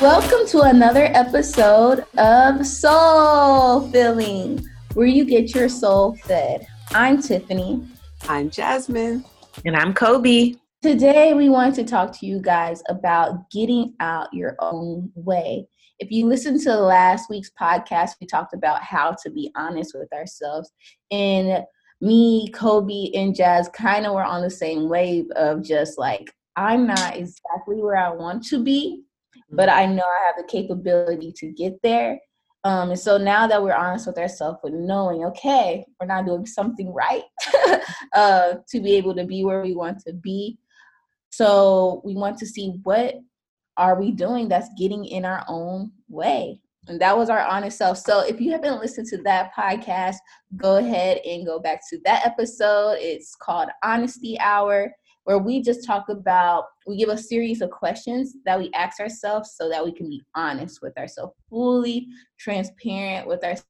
[0.00, 4.64] Welcome to another episode of Soul Filling,
[4.94, 6.66] where you get your soul fed.
[6.90, 7.82] I'm Tiffany.
[8.28, 9.24] I'm Jasmine.
[9.64, 10.54] And I'm Kobe.
[10.82, 15.66] Today, we want to talk to you guys about getting out your own way.
[15.98, 20.12] If you listen to last week's podcast, we talked about how to be honest with
[20.12, 20.70] ourselves.
[21.10, 21.64] And
[22.00, 26.86] me, Kobe, and Jazz kind of were on the same wave of just like, I'm
[26.86, 29.02] not exactly where I want to be,
[29.50, 32.18] but I know I have the capability to get there.
[32.64, 36.46] Um, and so now that we're honest with ourselves with knowing, okay, we're not doing
[36.46, 37.22] something right
[38.12, 40.58] uh, to be able to be where we want to be.
[41.30, 43.14] So we want to see what
[43.76, 46.60] are we doing that's getting in our own way.
[46.88, 47.98] And that was our honest self.
[47.98, 50.16] So if you haven't listened to that podcast,
[50.56, 52.98] go ahead and go back to that episode.
[53.00, 54.92] It's called Honesty Hour
[55.26, 59.54] where we just talk about, we give a series of questions that we ask ourselves
[59.56, 62.06] so that we can be honest with ourselves, fully
[62.38, 63.66] transparent with ourselves.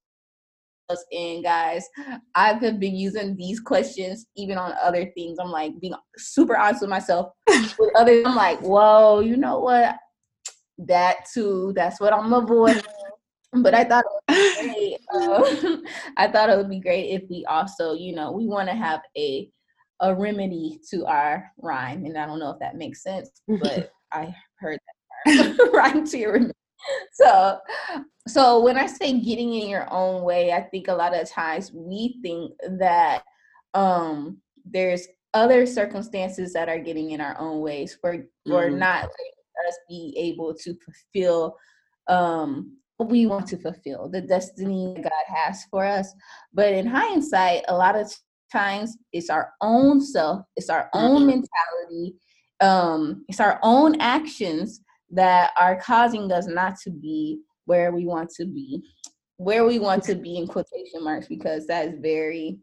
[1.11, 1.89] And guys,
[2.35, 5.39] I've been using these questions even on other things.
[5.41, 7.33] I'm like being super honest with myself.
[7.49, 9.97] with other, I'm like, whoa, you know what?
[10.77, 11.73] That too.
[11.75, 12.83] That's what I'm avoiding.
[13.63, 15.23] But I thought it would be great.
[15.23, 15.77] Uh,
[16.17, 19.01] I thought it would be great if we also, you know, we want to have
[19.17, 19.51] a
[20.01, 22.05] a remedy to our rhyme.
[22.05, 24.79] And I don't know if that makes sense, but I heard
[25.25, 26.53] that rhyme to your remedy.
[27.15, 27.59] So,
[28.29, 31.73] so when I say getting in your own way, I think a lot of times
[31.73, 33.23] we think that
[33.75, 38.79] um, there's other circumstances that are getting in our own ways for for mm.
[38.79, 41.57] not letting us be able to fulfill
[42.09, 46.13] um, we want to fulfill, the destiny God has for us.
[46.53, 48.13] But in hindsight, a lot of
[48.51, 51.27] times it's our own self, it's our own mm-hmm.
[51.27, 52.15] mentality,
[52.61, 54.81] um, it's our own actions
[55.11, 58.83] that are causing us not to be where we want to be,
[59.37, 62.59] where we want to be in quotation marks, because that is very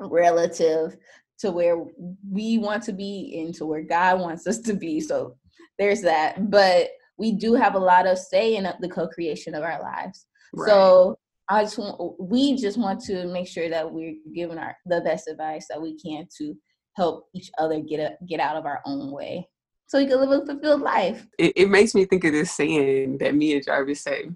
[0.00, 0.96] relative
[1.38, 1.84] to where
[2.30, 5.00] we want to be and to where God wants us to be.
[5.00, 5.36] So
[5.78, 6.50] there's that.
[6.50, 6.90] But
[7.20, 10.26] we do have a lot of say in the co-creation of our lives.
[10.54, 10.66] Right.
[10.66, 11.18] So
[11.50, 15.28] I just want, we just want to make sure that we're giving our the best
[15.28, 16.56] advice that we can to
[16.96, 19.46] help each other get a, get out of our own way
[19.86, 21.26] so we can live a fulfilled life.
[21.38, 24.30] It, it makes me think of this saying that me and Jarvis say,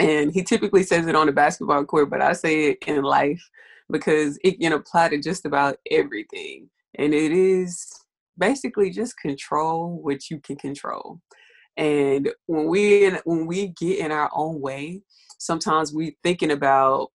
[0.00, 3.42] and he typically says it on the basketball court, but I say it in life
[3.90, 7.92] because it can apply to just about everything, and it is
[8.38, 11.20] basically just control what you can control.
[11.76, 15.02] And when we when we get in our own way,
[15.38, 17.10] sometimes we thinking about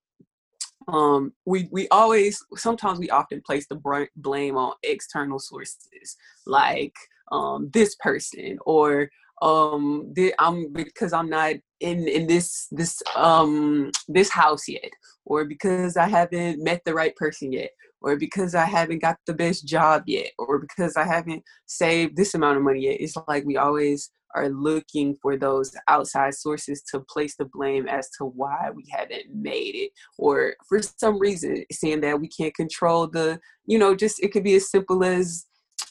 [0.88, 6.94] um we we always sometimes we often place the blame on external sources like
[7.32, 9.10] um this person or
[9.42, 14.90] um i'm because i'm not in in this this um this house yet
[15.26, 17.70] or because i haven't met the right person yet
[18.02, 22.34] or because i haven't got the best job yet or because i haven't saved this
[22.34, 23.00] amount of money yet.
[23.00, 28.10] It's like we always are looking for those outside sources to place the blame as
[28.18, 33.08] to why we haven't made it or for some reason saying that we can't control
[33.08, 35.46] the you know just it could be as simple as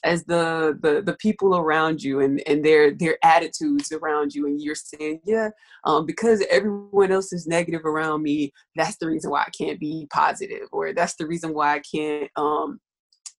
[0.05, 4.61] as the the the people around you and and their their attitudes around you and
[4.61, 5.51] you're saying yeah
[5.85, 10.07] um, because everyone else is negative around me that's the reason why i can't be
[10.13, 12.81] positive or that's the reason why i can't um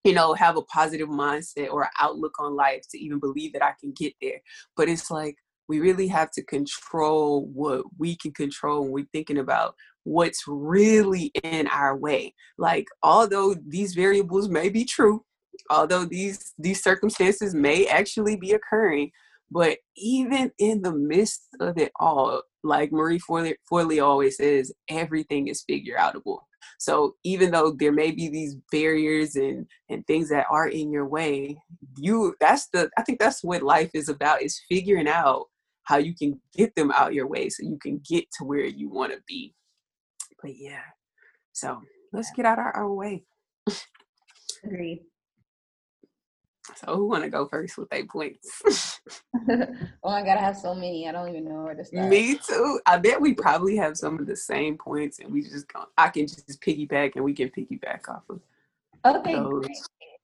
[0.03, 3.73] you know, have a positive mindset or outlook on life to even believe that I
[3.79, 4.41] can get there.
[4.75, 5.35] But it's like
[5.67, 11.31] we really have to control what we can control when we're thinking about what's really
[11.43, 12.33] in our way.
[12.57, 15.23] Like, although these variables may be true,
[15.69, 19.11] although these these circumstances may actually be occurring,
[19.49, 25.47] but even in the midst of it all, like Marie Forleo, Forleo always says, everything
[25.47, 26.39] is figure outable.
[26.79, 31.07] So even though there may be these barriers and and things that are in your
[31.07, 31.57] way,
[31.97, 35.47] you that's the I think that's what life is about is figuring out
[35.83, 38.89] how you can get them out your way so you can get to where you
[38.89, 39.53] want to be.
[40.41, 40.83] But yeah.
[41.53, 41.81] So
[42.13, 43.23] let's get out our own way.
[44.63, 45.01] Agreed.
[46.75, 48.61] So who want to go first with eight points?
[50.03, 51.07] oh, I gotta have so many.
[51.07, 52.07] I don't even know where to start.
[52.07, 52.79] Me too.
[52.85, 56.09] I bet we probably have some of the same points, and we just go, I
[56.09, 58.39] can just piggyback, and we can piggyback off of.
[59.03, 59.33] Okay,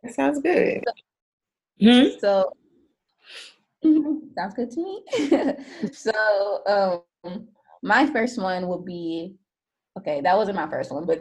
[0.04, 0.84] that sounds good.
[1.80, 2.20] So, hmm?
[2.20, 2.54] so
[4.38, 5.92] sounds good to me.
[5.92, 7.48] so, um,
[7.82, 9.36] my first one will be
[9.98, 10.22] okay.
[10.22, 11.20] That wasn't my first one, but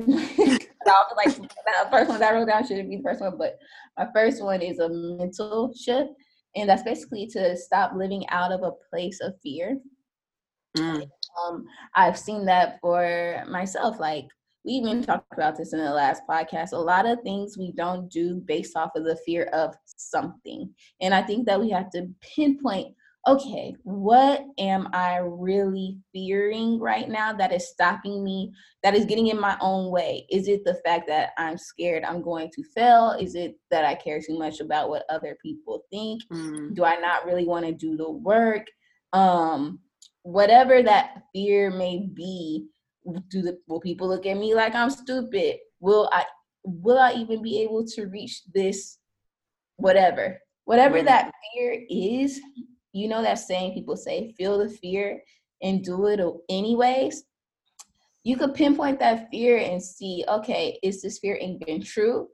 [1.17, 3.59] like the first one that I wrote down shouldn't be the first one, but
[3.99, 6.11] my first one is a mental shift,
[6.55, 9.79] and that's basically to stop living out of a place of fear.
[10.77, 11.09] Mm.
[11.47, 13.99] Um, I've seen that for myself.
[14.01, 14.27] Like
[14.65, 16.73] we even talked about this in the last podcast.
[16.73, 21.15] A lot of things we don't do based off of the fear of something, and
[21.15, 22.95] I think that we have to pinpoint
[23.29, 28.53] okay, what am I really fearing right now that is stopping me,
[28.85, 30.27] that is getting in my own way?
[30.31, 33.17] Is it the fact that I'm scared I'm going to fail?
[33.21, 36.23] Is it that I care too much about what other people think?
[36.33, 36.75] Mm.
[36.75, 38.67] Do I not really want to do the work?
[39.13, 39.81] Um,
[40.23, 42.67] whatever that fear may be,
[43.31, 45.57] do the will people look at me like I'm stupid?
[45.81, 46.25] Will I
[46.65, 48.99] will I even be able to reach this
[49.77, 50.41] whatever?
[50.65, 51.07] Whatever mm.
[51.07, 52.41] that fear is,
[52.97, 55.23] you know that saying people say, feel the fear
[55.63, 57.25] and do it anyways.
[58.25, 62.29] You could pinpoint that fear and see, okay, is this fear even true?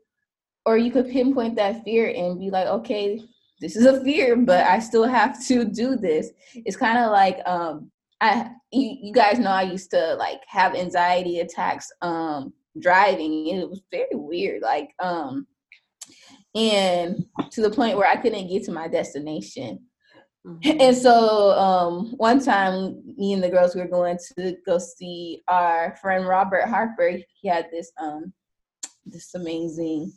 [0.65, 3.21] Or you could pinpoint that fear and be like, okay,
[3.61, 6.31] this is a fear, but I still have to do this.
[6.55, 11.41] It's kind of like um I you, guys know I used to like have anxiety
[11.41, 14.63] attacks um driving and it was very weird.
[14.63, 15.47] Like um
[16.55, 19.81] and to the point where I couldn't get to my destination.
[20.47, 20.81] Mm-hmm.
[20.81, 25.97] And so um, one time, me and the girls were going to go see our
[26.01, 27.19] friend Robert Harper.
[27.41, 28.33] He had this um,
[29.07, 30.13] this amazing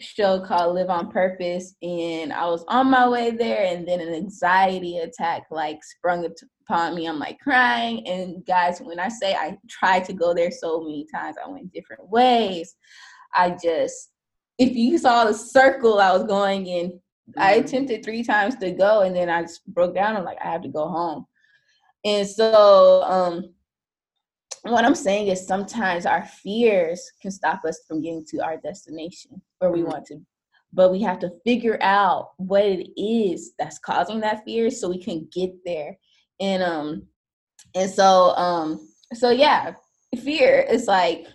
[0.00, 4.14] show called Live on Purpose, and I was on my way there, and then an
[4.14, 6.24] anxiety attack like sprung
[6.68, 7.06] upon me.
[7.06, 11.06] I'm like crying, and guys, when I say I tried to go there so many
[11.12, 12.76] times, I went different ways.
[13.34, 14.10] I just,
[14.58, 17.00] if you saw the circle I was going in,
[17.36, 17.64] I mm-hmm.
[17.64, 20.16] attempted three times to go and then I just broke down.
[20.16, 21.26] I'm like, I have to go home.
[22.04, 23.54] And so um
[24.62, 29.40] what I'm saying is sometimes our fears can stop us from getting to our destination
[29.58, 29.90] where we mm-hmm.
[29.90, 30.20] want to.
[30.72, 35.02] But we have to figure out what it is that's causing that fear so we
[35.02, 35.96] can get there.
[36.40, 37.02] And um
[37.74, 39.74] and so um so yeah,
[40.22, 41.26] fear is like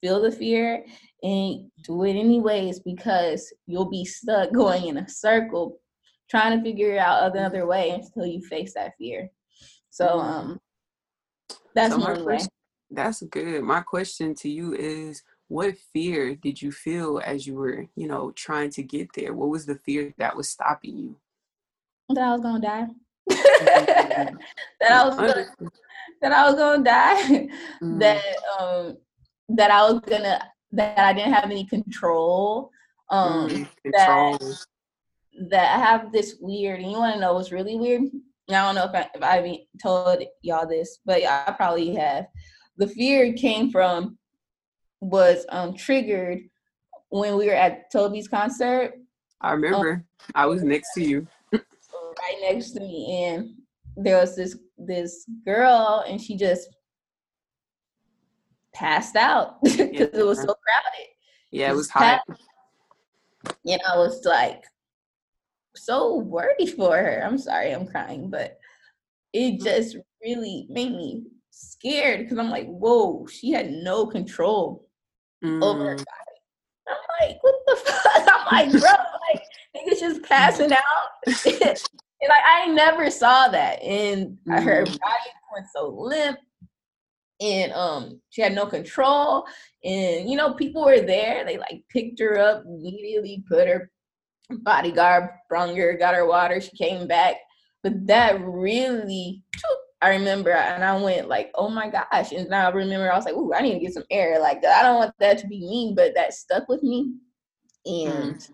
[0.00, 0.84] feel the fear
[1.22, 5.78] and do it anyways because you'll be stuck going in a circle
[6.28, 9.30] trying to figure out another way until you face that fear.
[9.90, 10.28] So mm-hmm.
[10.28, 10.60] um
[11.74, 12.38] that's so one way.
[12.90, 13.62] That's good.
[13.62, 18.32] My question to you is what fear did you feel as you were, you know,
[18.32, 19.34] trying to get there?
[19.34, 21.16] What was the fear that was stopping you?
[22.08, 22.86] That I was gonna die.
[23.28, 24.36] that
[24.90, 25.46] I was gonna
[26.20, 27.48] that I was gonna die.
[27.82, 27.98] Mm.
[28.00, 28.22] That
[28.58, 28.96] um
[29.50, 32.70] that I was gonna that I didn't have any control.
[33.10, 34.38] Um, mm, control.
[34.38, 34.66] that
[35.50, 36.80] that I have this weird.
[36.80, 38.02] And you want to know what's really weird?
[38.48, 42.26] I don't know if I if I told y'all this, but I probably have.
[42.76, 44.18] The fear came from
[45.00, 46.40] was um triggered
[47.08, 48.94] when we were at Toby's concert.
[49.40, 49.92] I remember.
[49.92, 50.04] Um,
[50.34, 51.26] I was next to you.
[51.52, 53.50] right next to me, and
[53.96, 56.68] there was this this girl, and she just
[58.74, 60.08] passed out because yeah.
[60.12, 61.08] it was so crowded.
[61.50, 62.22] Yeah, it was hot.
[63.66, 64.62] And I was like
[65.76, 67.22] so worried for her.
[67.24, 68.58] I'm sorry, I'm crying, but
[69.32, 69.64] it mm.
[69.64, 74.88] just really made me scared because I'm like, whoa, she had no control
[75.44, 75.62] mm.
[75.62, 76.04] over her mm.
[76.04, 76.08] body.
[76.88, 78.28] I'm like, what the fuck?
[78.28, 78.90] I'm like, bro,
[79.32, 79.42] like
[79.76, 80.80] niggas just passing out.
[81.26, 81.78] and
[82.28, 83.82] like I never saw that.
[83.82, 84.62] And mm.
[84.62, 86.38] her body went so limp
[87.42, 89.44] and um she had no control
[89.84, 93.90] and you know people were there they like picked her up immediately put her
[94.60, 97.36] bodyguard brung her got her water she came back
[97.82, 99.42] but that really
[100.02, 103.24] i remember and i went like oh my gosh and now i remember i was
[103.24, 105.60] like oh i need to get some air like i don't want that to be
[105.60, 107.12] me but that stuck with me
[107.86, 108.50] and mm.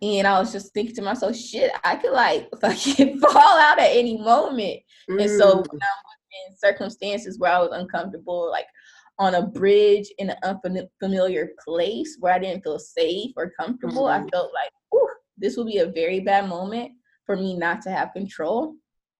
[0.00, 3.90] and i was just thinking to myself shit i could like fucking fall out at
[3.90, 4.80] any moment
[5.10, 5.20] mm.
[5.20, 6.12] and so when i
[6.46, 8.66] in circumstances where I was uncomfortable, like
[9.18, 14.04] on a bridge in an unfamiliar place where I didn't feel safe or comfortable.
[14.04, 14.26] Mm-hmm.
[14.26, 16.92] I felt like, ooh, this will be a very bad moment
[17.26, 18.74] for me not to have control.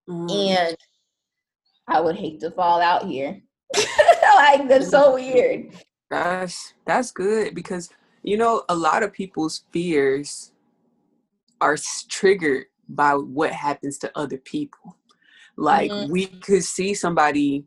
[0.09, 0.31] Mm-hmm.
[0.31, 0.77] And
[1.87, 3.41] I would hate to fall out here.
[4.37, 5.75] like that's so weird.
[6.11, 7.89] That's that's good because
[8.23, 10.53] you know a lot of people's fears
[11.61, 11.77] are
[12.09, 14.97] triggered by what happens to other people.
[15.57, 16.11] Like mm-hmm.
[16.11, 17.65] we could see somebody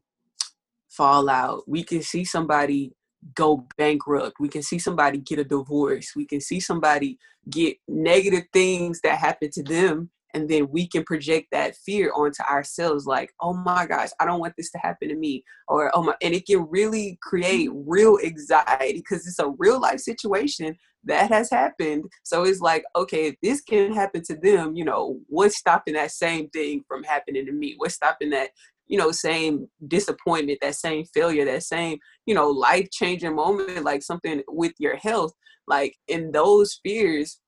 [0.89, 1.63] fall out.
[1.68, 2.94] We can see somebody
[3.36, 4.36] go bankrupt.
[4.39, 6.13] We can see somebody get a divorce.
[6.15, 7.18] We can see somebody
[7.50, 12.44] get negative things that happen to them and then we can project that fear onto
[12.44, 16.04] ourselves like oh my gosh i don't want this to happen to me or oh
[16.04, 17.89] my and it can really create mm-hmm.
[17.89, 20.75] real anxiety because it's a real life situation
[21.06, 22.06] that has happened.
[22.24, 26.12] So it's like okay if this can happen to them you know what's stopping that
[26.12, 27.75] same thing from happening to me?
[27.77, 28.50] What's stopping that
[28.88, 34.04] you know same disappointment that same failure that same you know life changing moment like
[34.04, 35.34] something with your health?
[35.68, 37.39] Like in those fears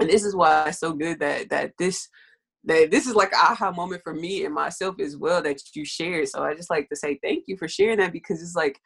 [0.00, 2.08] and this is why it's so good that that this
[2.64, 5.84] that this is like an aha moment for me and myself as well that you
[5.84, 6.28] shared.
[6.28, 8.80] So i just like to say thank you for sharing that because it's like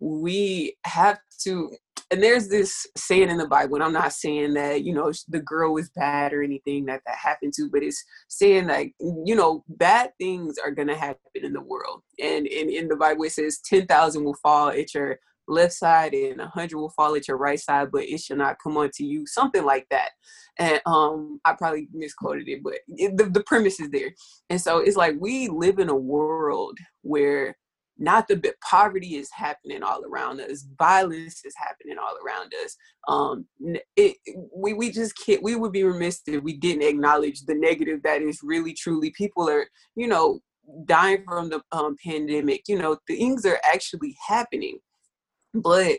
[0.00, 1.70] we have to
[2.10, 5.40] and there's this saying in the bible and i'm not saying that you know the
[5.40, 9.64] girl was bad or anything that that happened to but it's saying like you know
[9.68, 12.02] bad things are gonna happen in the world.
[12.20, 15.18] And in, in the bible it says 10000 will fall at your
[15.52, 18.56] left side and a hundred will fall at your right side, but it shall not
[18.62, 19.26] come onto you.
[19.26, 20.10] Something like that.
[20.58, 24.10] And um, I probably misquoted it, but it, the, the premise is there.
[24.50, 27.56] And so it's like we live in a world where
[27.98, 32.76] not the poverty is happening all around us violence is happening all around us
[33.08, 33.46] um
[33.96, 34.16] it,
[34.54, 38.22] we we just can't we would be remiss if we didn't acknowledge the negative that
[38.22, 40.40] is really truly people are you know
[40.86, 44.78] dying from the um, pandemic you know things are actually happening
[45.54, 45.98] but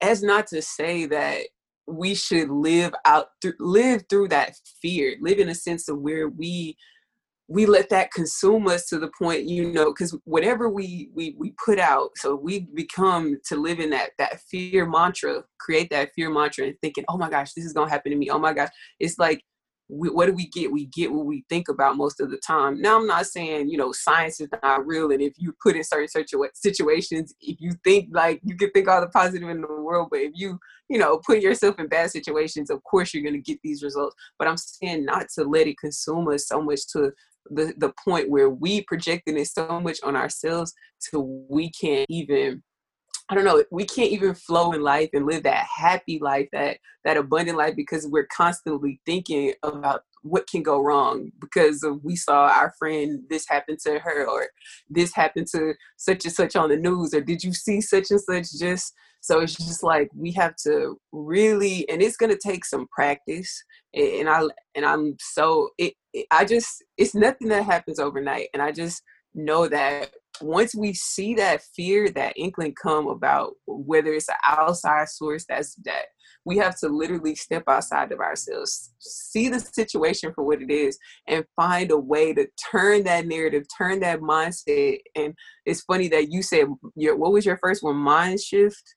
[0.00, 1.42] as not to say that
[1.86, 6.28] we should live out th- live through that fear live in a sense of where
[6.28, 6.76] we
[7.50, 11.54] we let that consume us to the point you know because whatever we we we
[11.64, 16.30] put out so we become to live in that that fear mantra create that fear
[16.30, 18.30] mantra and thinking oh my gosh this is gonna happen to me.
[18.30, 18.68] Oh my gosh.
[19.00, 19.42] It's like
[19.88, 20.70] we, what do we get?
[20.70, 22.80] We get what we think about most of the time.
[22.80, 25.10] Now, I'm not saying, you know, science is not real.
[25.10, 26.08] And if you put in certain
[26.54, 30.20] situations, if you think like you can think all the positive in the world, but
[30.20, 30.58] if you,
[30.90, 34.14] you know, put yourself in bad situations, of course you're going to get these results.
[34.38, 37.12] But I'm saying not to let it consume us so much to
[37.50, 40.74] the, the point where we projecting it so much on ourselves
[41.10, 42.62] till we can't even
[43.28, 46.78] I don't know, we can't even flow in life and live that happy life, that
[47.04, 52.46] that abundant life because we're constantly thinking about what can go wrong because we saw
[52.48, 54.48] our friend this happened to her or
[54.90, 58.20] this happened to such and such on the news or did you see such and
[58.20, 62.64] such just so it's just like we have to really and it's going to take
[62.64, 63.62] some practice
[63.94, 64.42] and I
[64.74, 69.02] and I'm so it, it I just it's nothing that happens overnight and I just
[69.34, 75.08] know that once we see that fear, that inkling come about whether it's an outside
[75.08, 76.06] source that's that
[76.44, 80.98] we have to literally step outside of ourselves, see the situation for what it is,
[81.26, 84.98] and find a way to turn that narrative, turn that mindset.
[85.14, 85.34] And
[85.66, 86.66] it's funny that you said
[86.96, 88.94] your what was your first one, mind shift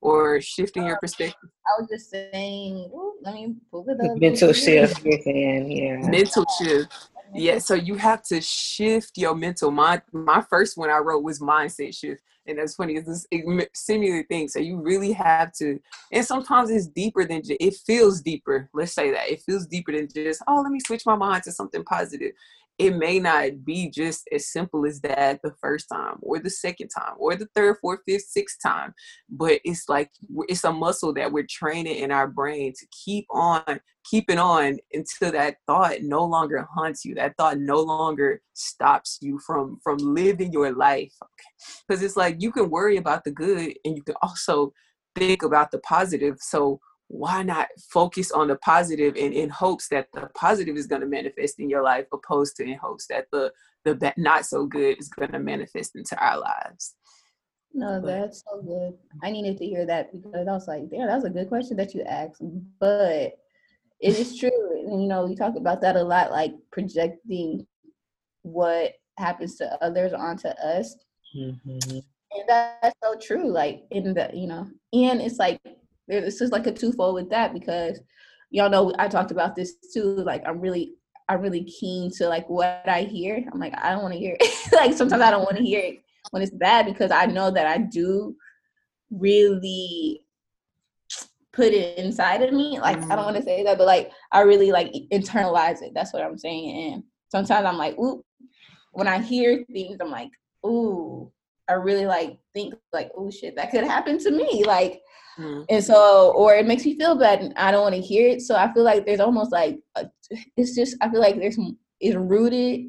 [0.00, 1.50] or shifting your uh, perspective?
[1.66, 2.90] I was just saying,
[3.22, 4.18] let me pull it up.
[4.18, 6.08] Mental shift, you're saying, yeah.
[6.08, 10.98] Mental shift yeah so you have to shift your mental mind my first one i
[10.98, 13.26] wrote was mindset shift and that's funny it's this
[13.74, 15.78] similar thing so you really have to
[16.12, 19.92] and sometimes it's deeper than just, it feels deeper let's say that it feels deeper
[19.92, 22.32] than just oh let me switch my mind to something positive
[22.78, 26.88] it may not be just as simple as that the first time or the second
[26.88, 28.92] time or the third, fourth, fifth, sixth time.
[29.28, 30.10] But it's like
[30.48, 35.32] it's a muscle that we're training in our brain to keep on keeping on until
[35.32, 37.14] that thought no longer haunts you.
[37.14, 41.14] That thought no longer stops you from from living your life.
[41.86, 44.72] Because it's like you can worry about the good and you can also
[45.14, 46.38] think about the positive.
[46.40, 51.00] So why not focus on the positive and in hopes that the positive is going
[51.00, 53.52] to manifest in your life opposed to in hopes that the
[53.84, 56.94] the not so good is going to manifest into our lives?
[57.74, 58.94] No that's so good.
[59.22, 61.94] I needed to hear that because i was like damn that's a good question that
[61.94, 62.42] you asked.
[62.80, 63.34] But
[64.00, 67.66] it is true and you know we talk about that a lot like projecting
[68.42, 70.96] what happens to others onto us.
[71.36, 71.98] Mm-hmm.
[71.98, 75.60] and that's so true like in the you know and it's like
[76.08, 78.00] it's just like a twofold with that because
[78.50, 80.16] y'all know I talked about this too.
[80.16, 80.94] Like I'm really
[81.28, 83.44] I'm really keen to like what I hear.
[83.52, 84.72] I'm like I don't want to hear it.
[84.72, 87.66] like sometimes I don't want to hear it when it's bad because I know that
[87.66, 88.36] I do
[89.10, 90.22] really
[91.52, 92.78] put it inside of me.
[92.80, 92.98] Like.
[93.10, 93.46] I don't want to mm.
[93.46, 95.92] say that, but like I really like internalize it.
[95.94, 96.92] That's what I'm saying.
[96.92, 98.24] And sometimes I'm like, ooh,
[98.92, 100.30] when I hear things, I'm like,
[100.66, 101.30] ooh,
[101.68, 104.64] I really like think like, oh shit, that could happen to me.
[104.64, 105.00] Like
[105.38, 105.64] Mm.
[105.68, 108.42] And so, or it makes me feel bad and I don't want to hear it.
[108.42, 110.06] So I feel like there's almost like, a,
[110.56, 111.58] it's just, I feel like there's,
[112.00, 112.86] it's rooted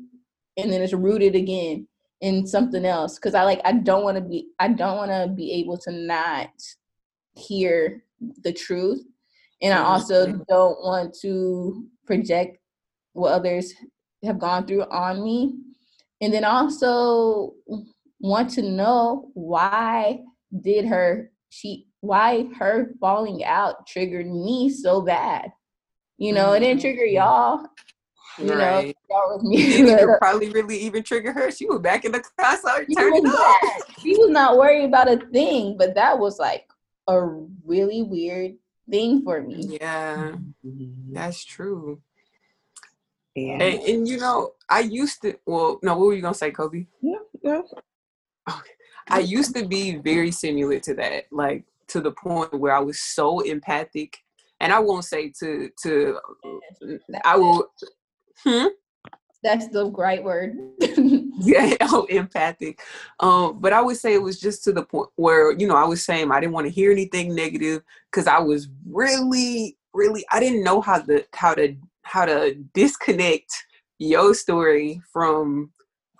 [0.58, 1.88] and then it's rooted again
[2.22, 3.18] in something else.
[3.20, 5.92] Cause I like, I don't want to be, I don't want to be able to
[5.92, 6.50] not
[7.36, 8.04] hear
[8.44, 9.02] the truth.
[9.62, 9.86] And I mm-hmm.
[9.86, 10.42] also mm-hmm.
[10.48, 12.58] don't want to project
[13.14, 13.74] what others
[14.24, 15.56] have gone through on me.
[16.22, 17.54] And then also
[18.20, 20.22] want to know why
[20.62, 25.52] did her she why her falling out triggered me so bad.
[26.18, 27.16] You know, it didn't trigger Mm-hmm.
[27.16, 27.66] y'all.
[28.38, 28.96] You Right.
[29.10, 29.96] know, y'all with It me.
[29.96, 31.52] didn't probably really even trigger her.
[31.52, 33.84] She was back in the car, so she turning was up.
[34.00, 36.70] She was not worried about a thing, but that was like
[37.08, 37.26] a
[37.66, 38.56] really weird
[38.90, 39.78] thing for me.
[39.82, 40.36] Yeah,
[40.66, 41.14] Mhm.
[41.14, 42.02] that's true.
[43.36, 43.58] Yeah.
[43.60, 45.38] And, and you know, I used to.
[45.46, 46.86] Well, no, what were you gonna say, Kobe?
[47.02, 47.62] Yeah, yeah.
[48.50, 48.72] Okay.
[49.08, 53.00] I used to be very similar to that, like to the point where I was
[53.00, 54.18] so empathic,
[54.60, 56.20] and I won't say to to.
[57.24, 57.68] I will.
[58.44, 58.68] Hmm.
[59.44, 60.58] That's the right word.
[61.40, 62.80] yeah, oh, empathic.
[63.20, 65.86] Um, but I would say it was just to the point where, you know, I
[65.86, 70.40] was saying I didn't want to hear anything negative because I was really, really I
[70.40, 73.52] didn't know how to how to how to disconnect
[74.00, 75.72] your story from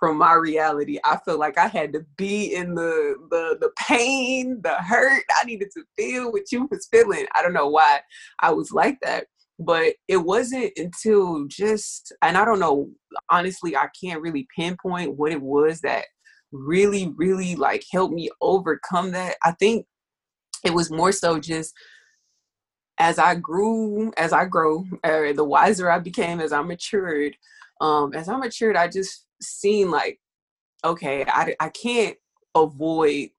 [0.06, 0.98] from my reality.
[1.04, 5.24] I felt like I had to be in the the the pain, the hurt.
[5.40, 7.26] I needed to feel what you was feeling.
[7.34, 8.00] I don't know why
[8.38, 9.26] I was like that.
[9.58, 12.90] But it wasn't until just and I don't know
[13.30, 16.04] honestly i can't really pinpoint what it was that
[16.52, 19.86] really really like helped me overcome that i think
[20.64, 21.74] it was more so just
[22.98, 27.36] as i grew as i grow uh, the wiser i became as i matured
[27.80, 30.20] um as i matured i just seen like
[30.84, 32.16] okay i, I can't
[32.54, 33.30] avoid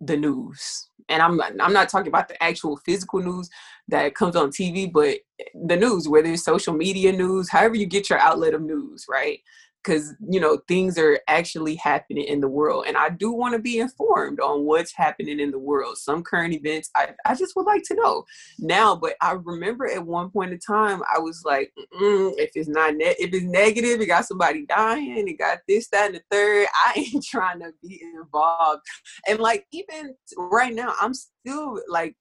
[0.00, 3.50] the news and I'm not, I'm not talking about the actual physical news
[3.88, 5.18] that comes on TV, but
[5.66, 9.40] the news, whether it's social media news, however you get your outlet of news, right?
[9.82, 13.58] Because you know things are actually happening in the world, and I do want to
[13.58, 15.96] be informed on what's happening in the world.
[15.96, 18.24] Some current events, I, I just would like to know
[18.58, 18.94] now.
[18.94, 23.16] But I remember at one point in time, I was like, if it's not ne-
[23.18, 26.66] if it's negative, it got somebody dying, it got this, that, and the third.
[26.84, 28.82] I ain't trying to be involved
[29.28, 32.14] and like even right now i'm still like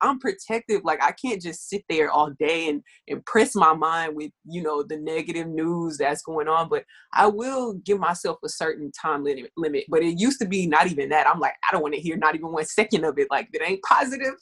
[0.00, 4.30] i'm protective like i can't just sit there all day and impress my mind with
[4.44, 8.90] you know the negative news that's going on but i will give myself a certain
[8.92, 11.26] time limit limit but it used to be not even that.
[11.28, 13.62] I'm like i don't want to hear not even one second of it like it
[13.64, 14.34] ain't positive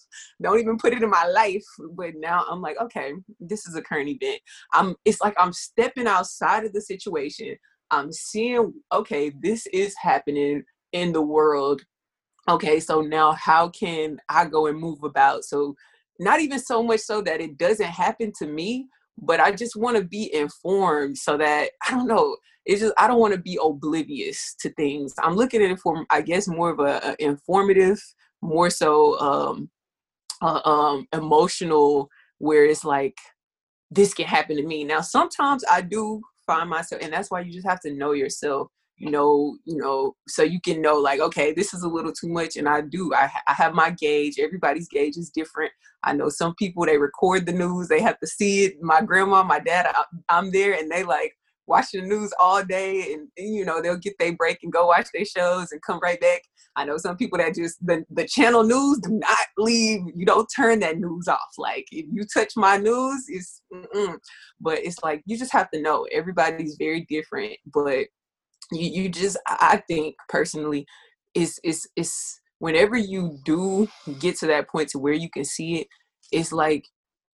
[0.42, 1.64] don't even put it in my life
[1.96, 4.40] but now i'm like okay this is a current event.
[4.72, 7.56] I'm it's like i'm stepping outside of the situation.
[7.90, 11.82] I'm seeing okay this is happening in the world
[12.48, 15.44] okay so now how can i go and move about?
[15.44, 15.76] So
[16.18, 18.86] not even so much so that it doesn't happen to me
[19.18, 23.06] but i just want to be informed so that i don't know it's just i
[23.06, 25.14] don't want to be oblivious to things.
[25.22, 28.00] I'm looking at it from i guess more of a, a informative
[28.42, 29.70] more so um
[30.42, 33.16] uh, um emotional where it's like
[33.90, 34.84] this can happen to me.
[34.84, 38.68] Now sometimes i do find myself and that's why you just have to know yourself
[38.96, 42.28] you know you know so you can know like okay this is a little too
[42.28, 45.72] much and i do i, I have my gauge everybody's gauge is different
[46.04, 49.42] i know some people they record the news they have to see it my grandma
[49.42, 51.32] my dad I, i'm there and they like
[51.66, 54.86] watch the news all day and, and, you know they'll get their break and go
[54.86, 56.42] watch their shows and come right back
[56.76, 60.46] i know some people that just the, the channel news do not leave you don't
[60.54, 64.16] turn that news off like if you touch my news it's mm-mm.
[64.60, 68.06] but it's like you just have to know everybody's very different but
[68.72, 70.86] you, you just i think personally
[71.34, 75.80] is is is whenever you do get to that point to where you can see
[75.80, 75.86] it
[76.32, 76.84] it's like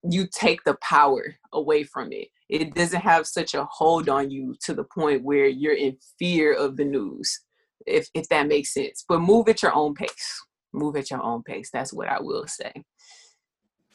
[0.02, 2.28] you take the power away from it.
[2.48, 6.54] It doesn't have such a hold on you to the point where you're in fear
[6.54, 7.40] of the news
[7.86, 9.04] if if that makes sense.
[9.08, 10.42] But move at your own pace.
[10.72, 12.72] Move at your own pace that's what i will say.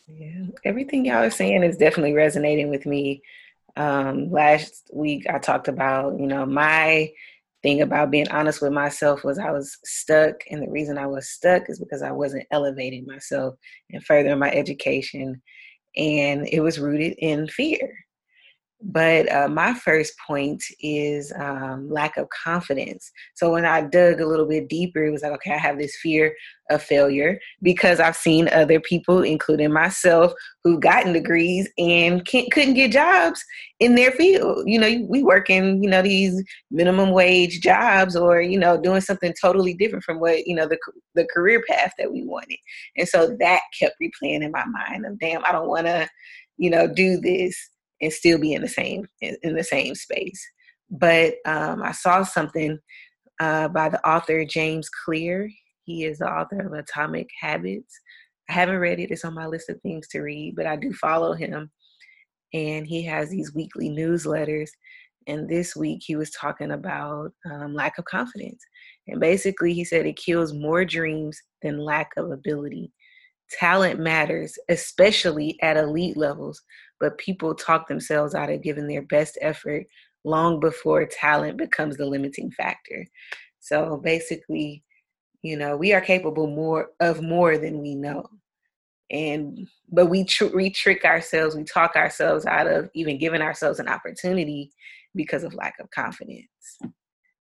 [0.08, 3.21] Yeah, everything y'all are saying is definitely resonating with me.
[3.78, 7.12] Um, last week I talked about, you know, my
[7.64, 11.30] thing about being honest with myself was I was stuck, and the reason I was
[11.30, 13.56] stuck is because I wasn't elevating myself
[13.92, 15.42] and furthering my education,
[15.98, 18.05] and it was rooted in fear.
[18.82, 23.10] But uh, my first point is um, lack of confidence.
[23.34, 25.96] So when I dug a little bit deeper, it was like, okay, I have this
[25.96, 26.36] fear
[26.70, 30.34] of failure because I've seen other people, including myself,
[30.64, 33.44] who've gotten degrees and couldn't get jobs
[33.80, 34.64] in their field.
[34.66, 39.02] You know, we work in, you know, these minimum wage jobs or, you know, doing
[39.02, 40.78] something totally different from what, you know, the,
[41.14, 42.58] the career path that we wanted.
[42.98, 46.10] And so that kept replaying in my mind of, damn, I don't want to,
[46.58, 47.70] you know, do this
[48.02, 50.42] and still be in the same in, the same space.
[50.90, 52.80] But um, I saw something
[53.40, 55.50] uh, by the author James Clear.
[55.86, 58.00] He is the author of Atomic Habits.
[58.50, 60.94] I haven't read it; it's on my list of things to read, but I do
[60.94, 61.72] follow him.
[62.54, 64.70] and he has these weekly newsletters.
[65.28, 68.64] And this week he was talking about um, lack of confidence.
[69.08, 72.92] And basically, he said it kills more dreams than lack of ability.
[73.52, 76.62] Talent matters, especially at elite levels,
[77.00, 79.86] but people talk themselves out of giving their best effort
[80.24, 83.06] long before talent becomes the limiting factor.
[83.60, 84.84] So basically,
[85.42, 88.28] you know, we are capable more of more than we know.
[89.12, 93.80] And but we tr- we trick ourselves, we talk ourselves out of even giving ourselves
[93.80, 94.72] an opportunity
[95.14, 96.48] because of lack of confidence.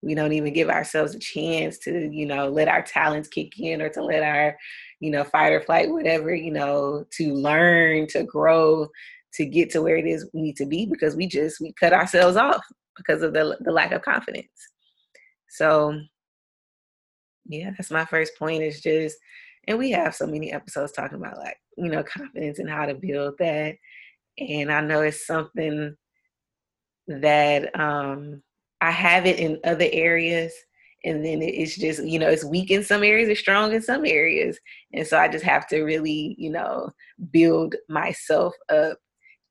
[0.03, 3.83] We don't even give ourselves a chance to, you know, let our talents kick in
[3.83, 4.57] or to let our,
[5.01, 8.87] you know, fight or flight, whatever, you know, to learn, to grow,
[9.35, 11.93] to get to where it is we need to be because we just we cut
[11.93, 12.63] ourselves off
[12.97, 14.49] because of the the lack of confidence.
[15.49, 15.99] So
[17.47, 19.17] yeah, that's my first point is just
[19.67, 22.95] and we have so many episodes talking about like, you know, confidence and how to
[22.95, 23.77] build that.
[24.39, 25.97] And I know it's something
[27.09, 28.43] that um
[28.81, 30.53] I have it in other areas
[31.05, 34.05] and then it's just you know it's weak in some areas it's strong in some
[34.05, 34.59] areas
[34.93, 36.91] and so i just have to really you know
[37.31, 38.99] build myself up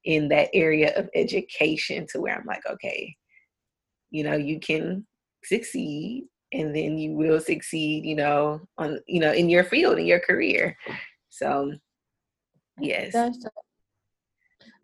[0.06, 3.16] in that area of education to where I'm like, okay,
[4.12, 5.06] you know, you can
[5.44, 10.06] succeed and then you will succeed, you know, on you know, in your field, in
[10.06, 10.76] your career.
[11.30, 11.74] So
[12.80, 13.16] yes.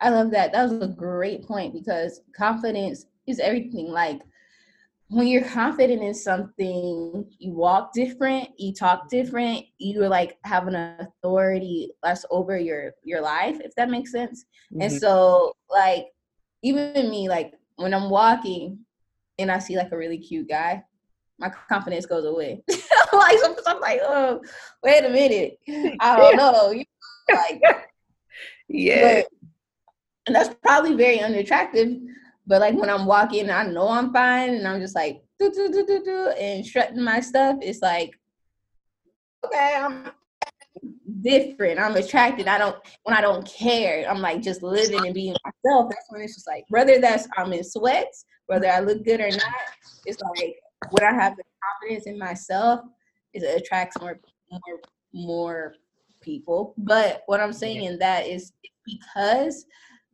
[0.00, 0.52] I love that.
[0.52, 3.88] That was a great point because confidence is everything.
[3.88, 4.20] Like
[5.08, 10.74] when you're confident in something, you walk different, you talk different, you like have an
[10.74, 14.44] authority less over your your life, if that makes sense.
[14.72, 14.82] Mm-hmm.
[14.82, 16.06] And so like
[16.62, 18.80] even me, like when I'm walking
[19.38, 20.82] and I see like a really cute guy,
[21.38, 22.64] my confidence goes away.
[23.12, 24.40] like sometimes I'm like, oh,
[24.82, 25.58] wait a minute.
[26.00, 26.70] I don't know.
[26.72, 26.84] You
[27.28, 27.62] know, like
[28.68, 29.22] yeah.
[29.22, 29.26] But,
[30.26, 31.96] and that's probably very unattractive
[32.46, 35.70] but like when I'm walking, I know I'm fine, and I'm just like do do
[35.70, 37.56] do do do and strutting my stuff.
[37.60, 38.18] It's like
[39.44, 40.10] okay, I'm
[41.22, 41.78] different.
[41.80, 42.48] I'm attracted.
[42.48, 44.08] I don't when I don't care.
[44.08, 45.90] I'm like just living and being myself.
[45.90, 49.30] That's when it's just like whether that's I'm in sweats, whether I look good or
[49.30, 49.54] not.
[50.04, 50.56] It's like
[50.90, 51.42] when I have the
[51.80, 52.80] confidence in myself,
[53.32, 54.80] it attracts more more
[55.12, 55.74] more
[56.20, 56.74] people.
[56.78, 58.52] But what I'm saying in that is
[58.84, 59.66] because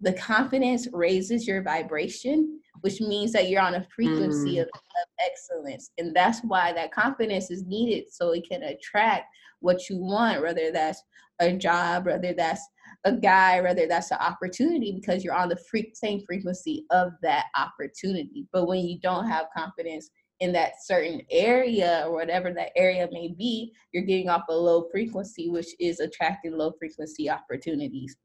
[0.03, 4.63] the confidence raises your vibration, which means that you're on a frequency mm.
[4.63, 5.91] of, of excellence.
[5.97, 9.27] And that's why that confidence is needed so it can attract
[9.61, 11.01] what you want, whether that's
[11.41, 12.67] a job, whether that's
[13.05, 17.47] a guy, whether that's an opportunity, because you're on the free, same frequency of that
[17.57, 18.47] opportunity.
[18.53, 20.11] But when you don't have confidence
[20.41, 24.89] in that certain area or whatever that area may be, you're getting off a low
[24.91, 28.17] frequency, which is attracting low frequency opportunities.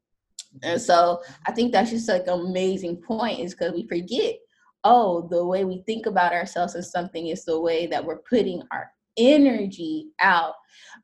[0.62, 4.36] And so I think that's just like an amazing point is because we forget,
[4.84, 8.62] oh, the way we think about ourselves as something is the way that we're putting
[8.70, 10.54] our energy out.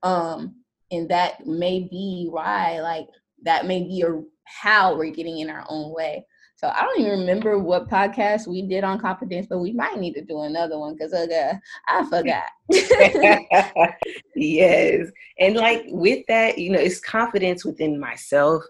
[0.02, 0.56] Um,
[0.90, 3.06] and that may be why, like,
[3.42, 6.24] that may be a, how we're getting in our own way.
[6.56, 10.14] So I don't even remember what podcast we did on confidence, but we might need
[10.14, 11.54] to do another one because uh,
[11.88, 12.44] I forgot.
[14.36, 15.08] yes.
[15.38, 18.64] And like with that, you know, it's confidence within myself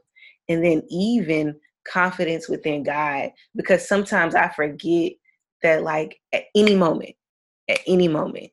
[0.48, 5.12] and then even confidence within God because sometimes I forget
[5.62, 7.14] that like at any moment,
[7.68, 8.50] at any moment,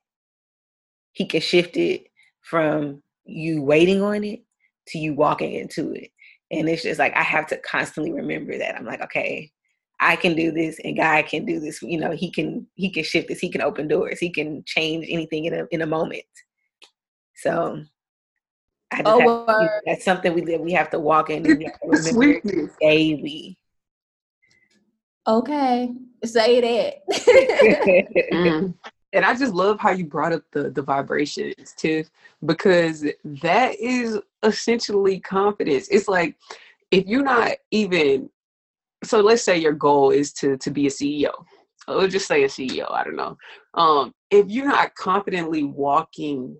[1.13, 2.05] he can shift it
[2.41, 4.41] from you waiting on it
[4.87, 6.09] to you walking into it.
[6.51, 8.75] And it's just like I have to constantly remember that.
[8.75, 9.51] I'm like, okay,
[9.99, 11.81] I can do this and God can do this.
[11.81, 15.05] You know, he can he can shift this, he can open doors, he can change
[15.09, 16.23] anything in a in a moment.
[17.35, 17.83] So
[19.05, 23.57] oh, have, that's something we we have to walk in and we remember daily.
[25.27, 27.07] Okay, say that.
[28.33, 28.73] mm.
[29.13, 32.09] And I just love how you brought up the the vibrations, Tiff,
[32.45, 35.87] because that is essentially confidence.
[35.89, 36.37] It's like
[36.91, 38.29] if you're not even
[39.03, 41.31] so let's say your goal is to to be a CEO.
[41.87, 43.37] Let's just say a CEO, I don't know.
[43.73, 46.55] Um, if you're not confidently walking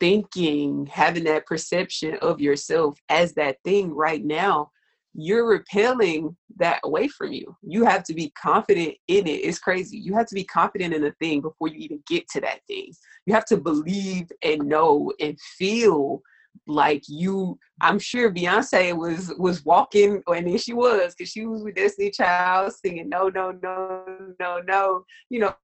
[0.00, 4.70] thinking, having that perception of yourself as that thing right now,
[5.14, 7.56] you're repelling that away from you.
[7.62, 9.40] You have to be confident in it.
[9.44, 9.96] It's crazy.
[9.96, 12.92] You have to be confident in a thing before you even get to that thing.
[13.24, 16.22] You have to believe and know and feel
[16.66, 21.62] like you i'm sure beyonce was was walking and then she was because she was
[21.62, 24.04] with destiny child singing no no no
[24.40, 25.54] no no you know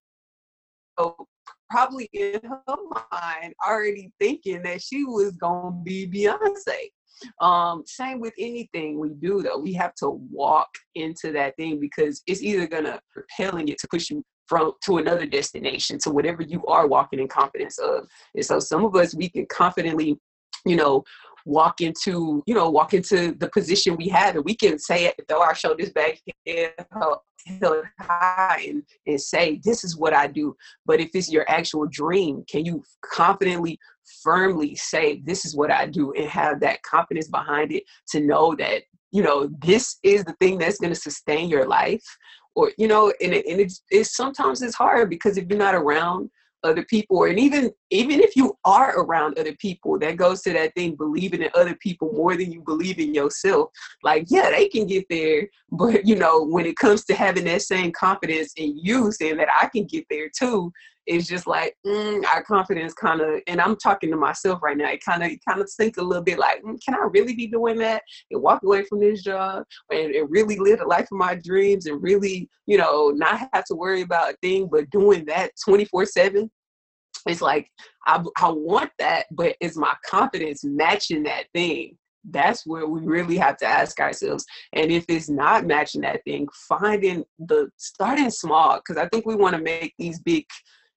[1.73, 2.77] probably in her
[3.11, 6.91] mind already thinking that she was gonna be Beyonce.
[7.41, 9.59] Um, same with anything we do though.
[9.59, 14.11] We have to walk into that thing because it's either gonna propelling it to push
[14.11, 18.07] you from to another destination to whatever you are walking in confidence of.
[18.35, 20.19] And so some of us we can confidently,
[20.67, 21.05] you know,
[21.45, 25.15] walk into, you know, walk into the position we had and we can say it,
[25.29, 26.19] throw our shoulders back
[27.99, 30.57] high and, and say, This is what I do.
[30.87, 33.79] But if it's your actual dream, can you confidently,
[34.23, 38.55] firmly say, This is what I do and have that confidence behind it to know
[38.57, 42.05] that, you know, this is the thing that's going to sustain your life?
[42.55, 45.75] Or, you know, and, it, and it's, it's sometimes it's hard because if you're not
[45.75, 46.31] around
[46.65, 50.75] other people and even even if you are around other people that goes to that
[50.75, 53.71] thing believing in other people more than you believe in yourself.
[54.03, 57.63] Like yeah they can get there but you know when it comes to having that
[57.63, 60.73] same confidence in you saying that i can get there too
[61.07, 64.89] it's just like mm, our confidence kind of and i'm talking to myself right now
[64.89, 67.47] it kind of kind of think a little bit like mm, can i really be
[67.47, 71.19] doing that and walk away from this job and, and really live the life of
[71.19, 75.25] my dreams and really you know not have to worry about a thing but doing
[75.25, 76.51] that 24 7
[77.27, 77.69] it's like
[78.07, 81.97] I, I want that but is my confidence matching that thing?
[82.29, 86.47] That's where we really have to ask ourselves and if it's not matching that thing
[86.69, 90.45] finding the starting small because i think we want to make these big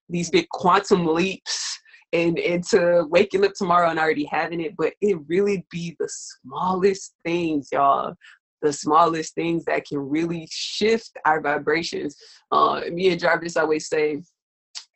[0.08, 1.78] these big quantum leaps
[2.12, 7.14] and into waking up tomorrow and already having it, but it really be the smallest
[7.24, 8.14] things, y'all.
[8.62, 12.16] The smallest things that can really shift our vibrations.
[12.50, 14.22] Uh, me and Jarvis always say,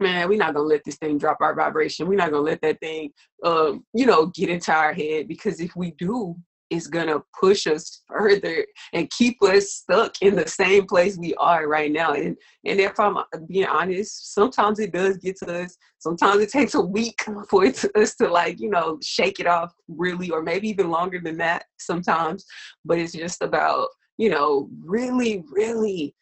[0.01, 2.09] man, we're not gonna let this thing drop our vibration.
[2.09, 3.11] We're not gonna let that thing,
[3.45, 6.37] um, you know, get into our head because if we do,
[6.71, 11.35] is going to push us further and keep us stuck in the same place we
[11.35, 12.13] are right now.
[12.13, 15.77] And and if I'm being honest, sometimes it does get to us.
[15.99, 19.47] Sometimes it takes a week for it to, us to like you know shake it
[19.47, 22.45] off really, or maybe even longer than that sometimes.
[22.85, 26.15] But it's just about you know really really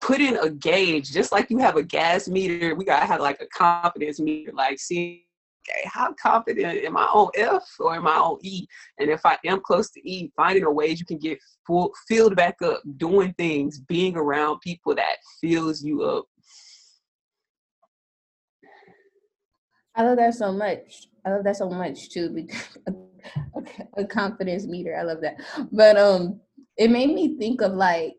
[0.00, 3.38] put in a gauge just like you have a gas meter we gotta have like
[3.42, 5.26] a confidence meter like see
[5.68, 8.66] okay, how confident am I on F or am I on E?
[8.98, 12.36] And if I am close to E, finding a ways you can get full, filled
[12.36, 16.26] back up, doing things, being around people that fills you up.
[19.94, 21.08] I love that so much.
[21.24, 22.30] I love that so much too.
[22.30, 24.96] Because a, a confidence meter.
[24.96, 25.36] I love that.
[25.70, 26.40] But um,
[26.76, 28.14] it made me think of like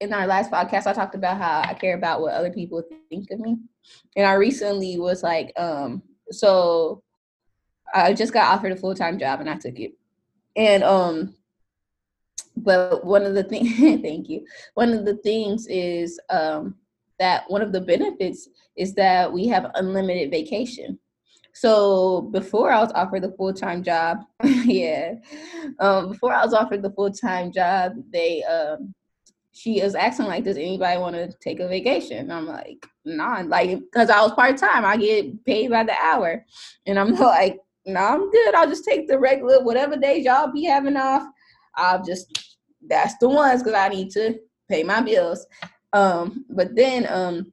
[0.00, 3.30] in our last podcast, I talked about how I care about what other people think
[3.30, 3.56] of me.
[4.14, 7.02] And I recently was like, um, so
[7.94, 9.92] I just got offered a full time job and I took it.
[10.56, 11.34] And um,
[12.56, 14.46] but one of the things, thank you.
[14.74, 16.76] One of the things is um
[17.18, 20.98] that one of the benefits is that we have unlimited vacation.
[21.54, 25.14] So before I was offered the full time job, yeah,
[25.80, 28.94] um, before I was offered the full time job, they um,
[29.56, 32.30] she is asking like, does anybody want to take a vacation?
[32.30, 36.44] I'm like, nah, like, cause I was part time, I get paid by the hour,
[36.86, 38.54] and I'm like, no, nah, I'm good.
[38.54, 41.26] I'll just take the regular whatever days y'all be having off.
[41.76, 44.38] I'll just that's the ones because I need to
[44.68, 45.46] pay my bills.
[45.92, 47.52] Um, but then um,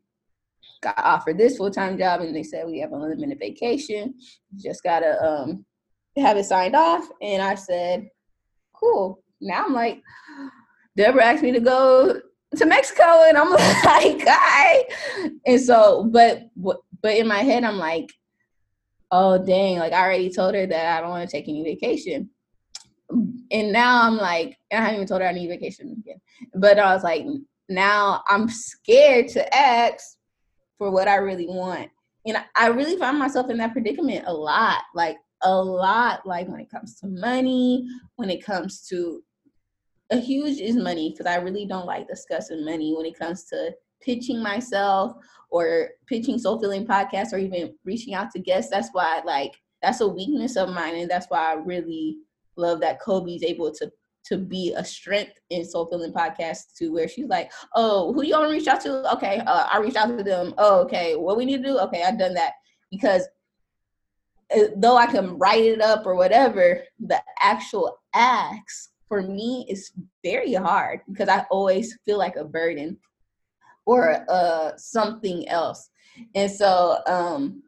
[0.82, 4.16] got offered this full time job, and they said we have unlimited vacation.
[4.58, 5.66] Just gotta um
[6.18, 8.10] have it signed off, and I said,
[8.74, 9.24] cool.
[9.40, 10.02] Now I'm like
[10.96, 12.22] Deborah asked me to go
[12.56, 14.86] to Mexico, and I'm like, "I."
[15.46, 18.12] And so, but but in my head, I'm like,
[19.12, 22.30] "Oh dang!" Like I already told her that I don't want to take any vacation,
[23.10, 26.22] and now I'm like, I haven't even told her I need vacation again.
[26.56, 27.26] But I was like,
[27.70, 30.18] now I'm scared to ask
[30.78, 31.90] for what I really want,
[32.26, 36.60] and I really find myself in that predicament a lot, like a lot, like when
[36.60, 39.22] it comes to money, when it comes to
[40.14, 43.72] a huge is money because I really don't like discussing money when it comes to
[44.02, 45.14] pitching myself
[45.50, 48.70] or pitching soul filling podcasts or even reaching out to guests.
[48.70, 52.18] That's why like that's a weakness of mine and that's why I really
[52.56, 53.92] love that Kobe's able to
[54.26, 58.34] to be a strength in soul filling podcast to where she's like, oh, who you
[58.34, 59.12] want to reach out to?
[59.14, 60.54] Okay, uh, I reached out to them.
[60.58, 61.78] Oh, okay, what we need to do?
[61.80, 62.54] Okay, I've done that
[62.90, 63.28] because
[64.56, 69.92] uh, though I can write it up or whatever, the actual acts for me is
[70.24, 72.98] very hard because I always feel like a burden
[73.86, 75.92] or uh something else.
[76.34, 77.62] And so um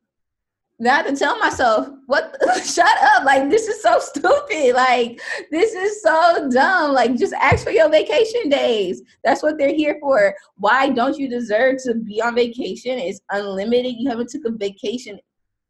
[0.80, 4.74] now to tell myself, what shut up, like this is so stupid.
[4.74, 6.94] Like this is so dumb.
[6.94, 9.04] Like just ask for your vacation days.
[9.24, 10.34] That's what they're here for.
[10.56, 12.98] Why don't you deserve to be on vacation?
[12.98, 13.94] It's unlimited.
[14.00, 15.20] You haven't took a vacation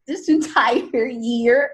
[0.08, 1.72] this entire year.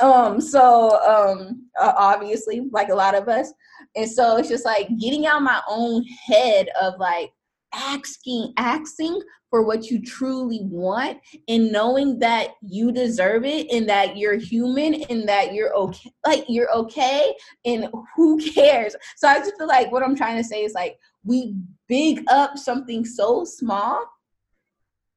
[0.00, 3.52] Um, so um, obviously, like a lot of us,
[3.96, 7.32] and so it's just like getting out my own head of like
[7.72, 9.20] asking, asking
[9.50, 11.18] for what you truly want,
[11.48, 16.44] and knowing that you deserve it, and that you're human, and that you're okay, like
[16.48, 18.96] you're okay, and who cares?
[19.16, 21.54] So I just feel like what I'm trying to say is like we
[21.88, 24.04] big up something so small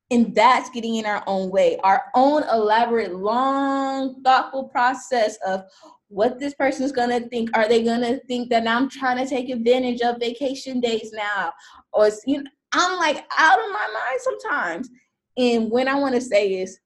[0.10, 5.64] and that's getting in our own way our own elaborate long thoughtful process of
[6.10, 7.50] what this person's gonna think.
[7.56, 11.52] Are they gonna think that i'm trying to take advantage of vacation days now?
[11.94, 14.90] Or you know i'm like out of my mind sometimes.
[15.38, 16.80] And when i want to say is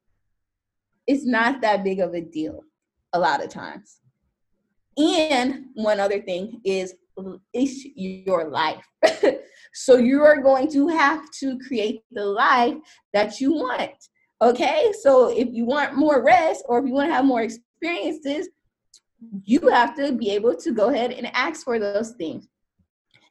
[1.08, 2.64] it's not that big of a deal
[3.14, 4.00] a lot of times.
[4.98, 6.96] And one other thing is
[7.54, 8.86] it's your life
[9.74, 12.76] So you are going to have to create the life
[13.14, 13.92] that you want.
[14.42, 14.92] Okay.
[15.02, 18.50] So if you want more rest or if you want to have more experiences,
[19.44, 22.48] you have to be able to go ahead and ask for those things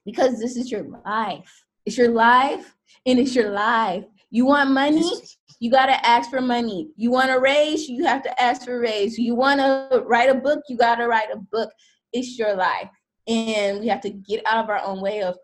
[0.05, 1.65] because this is your life.
[1.85, 2.77] It's your life
[3.07, 4.05] and it's your life.
[4.31, 5.11] You want money?
[5.59, 6.91] You got to ask for money.
[6.97, 7.89] You want a raise?
[7.89, 9.19] You have to ask for raise.
[9.19, 10.61] You want to write a book?
[10.69, 11.71] You got to write a book.
[12.13, 12.89] It's your life.
[13.27, 15.37] And we have to get out of our own way of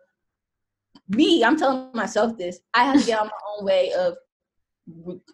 [1.09, 2.59] me, I'm telling myself this.
[2.73, 4.15] I have to get on my own way of,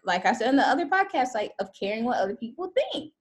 [0.04, 3.12] like I said in the other podcast, like of caring what other people think.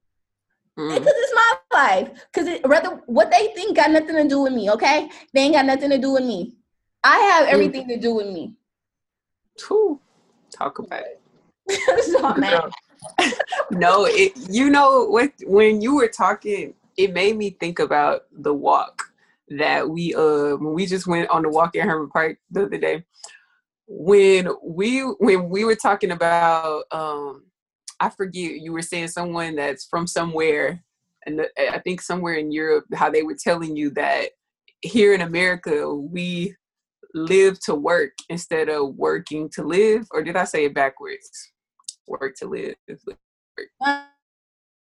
[0.79, 0.99] Mm.
[0.99, 2.11] Because it's my life.
[2.33, 4.71] Because it, rather what they think got nothing to do with me.
[4.71, 6.55] Okay, they ain't got nothing to do with me.
[7.05, 7.53] I have mm.
[7.53, 7.95] everything mm.
[7.95, 8.55] to do with me.
[9.67, 10.01] Whew.
[10.51, 11.21] Talk about it.
[12.05, 12.35] so,
[13.71, 14.33] no, it.
[14.51, 15.33] You know what?
[15.45, 19.12] When you were talking, it made me think about the walk
[19.59, 22.79] that we uh when we just went on the walk in Hermann Park the other
[22.79, 23.05] day.
[23.87, 27.45] When we when we were talking about um
[28.01, 30.83] I forget you were saying someone that's from somewhere
[31.27, 34.31] and I think somewhere in Europe how they were telling you that
[34.81, 36.57] here in America we
[37.15, 41.53] live to work instead of working to live or did I say it backwards?
[42.09, 42.75] Work to live.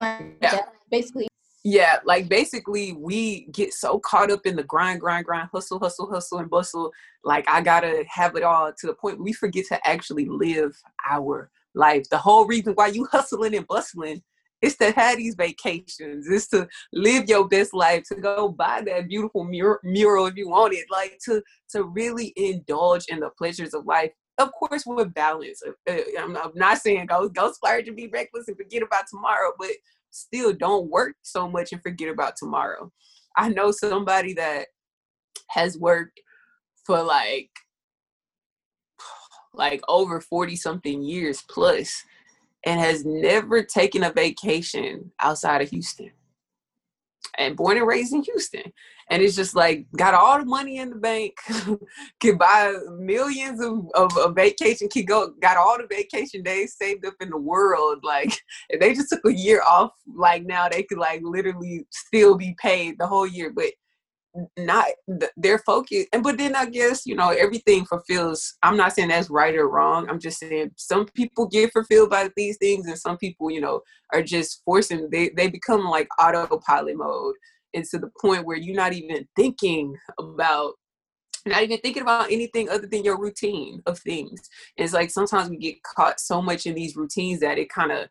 [0.00, 0.60] Yeah.
[0.90, 1.28] Basically
[1.64, 6.10] yeah, like basically we get so caught up in the grind, grind, grind, hustle, hustle,
[6.10, 6.92] hustle, and bustle.
[7.24, 10.76] Like I gotta have it all to the point we forget to actually live
[11.10, 12.04] our life.
[12.10, 14.22] The whole reason why you hustling and bustling
[14.60, 19.08] is to have these vacations, is to live your best life, to go buy that
[19.08, 23.72] beautiful mur- mural if you want it, like to to really indulge in the pleasures
[23.72, 24.10] of life.
[24.36, 25.62] Of course, with balance.
[25.66, 29.04] Uh, uh, I'm, I'm not saying go go splurge and be reckless and forget about
[29.10, 29.70] tomorrow, but
[30.14, 32.90] still don't work so much and forget about tomorrow.
[33.36, 34.66] I know somebody that
[35.50, 36.20] has worked
[36.86, 37.50] for like
[39.52, 42.02] like over 40 something years plus
[42.66, 46.10] and has never taken a vacation outside of Houston
[47.38, 48.72] and born and raised in Houston.
[49.10, 51.34] And it's just like got all the money in the bank,
[52.20, 57.06] could buy millions of, of, of vacation, could go got all the vacation days saved
[57.06, 58.00] up in the world.
[58.02, 58.36] Like
[58.68, 62.54] if they just took a year off, like now they could like literally still be
[62.60, 63.52] paid the whole year.
[63.54, 63.72] But
[64.58, 64.86] not
[65.36, 69.30] their focus and but then i guess you know everything fulfills i'm not saying that's
[69.30, 73.16] right or wrong i'm just saying some people get fulfilled by these things and some
[73.18, 73.80] people you know
[74.12, 77.34] are just forcing they, they become like autopilot mode
[77.74, 80.74] and to the point where you're not even thinking about
[81.46, 84.48] not even thinking about anything other than your routine of things.
[84.78, 87.92] And it's like sometimes we get caught so much in these routines that it kind
[87.92, 88.08] of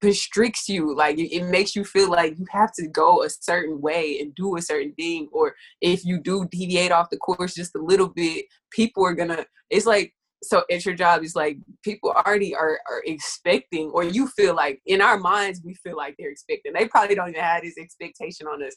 [0.00, 3.80] constricts you like it, it, makes you feel like you have to go a certain
[3.80, 7.76] way and do a certain thing or if you do deviate off the course just
[7.76, 12.10] a little bit people are gonna it's like so at your job is like people
[12.10, 16.30] already are, are expecting or you feel like in our minds we feel like they're
[16.30, 18.74] expecting they probably don't even have this expectation on us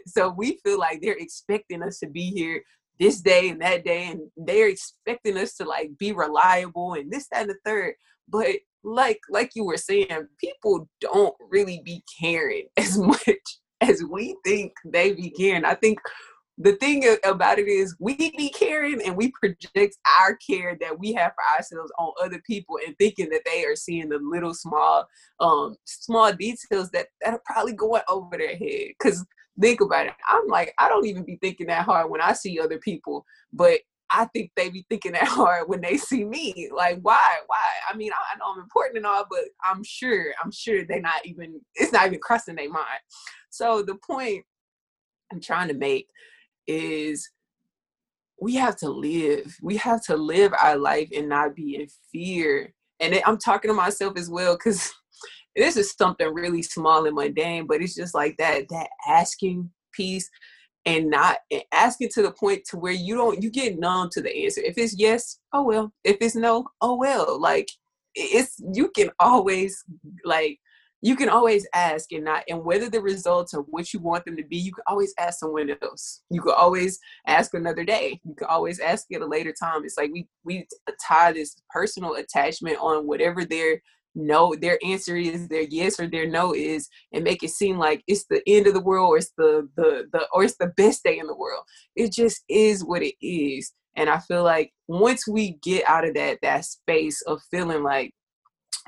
[0.06, 2.62] so we feel like they're expecting us to be here
[3.00, 7.26] this day and that day and they're expecting us to like be reliable and this
[7.32, 7.94] that and the third
[8.28, 8.46] but
[8.84, 13.26] like like you were saying, people don't really be caring as much
[13.80, 15.64] as we think they be caring.
[15.64, 15.98] I think
[16.58, 21.12] the thing about it is we be caring and we project our care that we
[21.12, 25.06] have for ourselves on other people and thinking that they are seeing the little small
[25.40, 29.24] um small details that that are probably going over their head because
[29.60, 32.60] think about it i'm like i don't even be thinking that hard when i see
[32.60, 33.80] other people but
[34.14, 36.68] I think they be thinking that hard when they see me.
[36.74, 37.36] Like, why?
[37.46, 37.64] Why?
[37.90, 41.00] I mean, I, I know I'm important and all, but I'm sure, I'm sure they're
[41.00, 43.00] not even, it's not even crossing their mind.
[43.48, 44.44] So the point
[45.32, 46.08] I'm trying to make
[46.66, 47.28] is
[48.40, 49.56] we have to live.
[49.62, 52.74] We have to live our life and not be in fear.
[53.00, 54.92] And I'm talking to myself as well because
[55.56, 60.28] this is something really small and mundane, but it's just like that that asking piece
[60.84, 64.20] and not and asking to the point to where you don't you get numb to
[64.20, 64.60] the answer.
[64.62, 65.92] If it's yes, oh well.
[66.04, 67.40] If it's no, oh well.
[67.40, 67.68] Like
[68.14, 69.84] it's you can always
[70.24, 70.58] like
[71.02, 74.36] you can always ask and not and whether the results are what you want them
[74.36, 76.22] to be you can always ask someone else.
[76.30, 78.20] You can always ask another day.
[78.24, 79.84] You can always ask at a later time.
[79.84, 80.66] It's like we we
[81.06, 83.82] tie this personal attachment on whatever their
[84.14, 88.02] no their answer is their yes or their no is and make it seem like
[88.06, 91.02] it's the end of the world or it's the the, the or it's the best
[91.02, 91.64] day in the world.
[91.96, 93.72] It just is what it is.
[93.96, 98.14] And i feel like once we get out of that that space of feeling like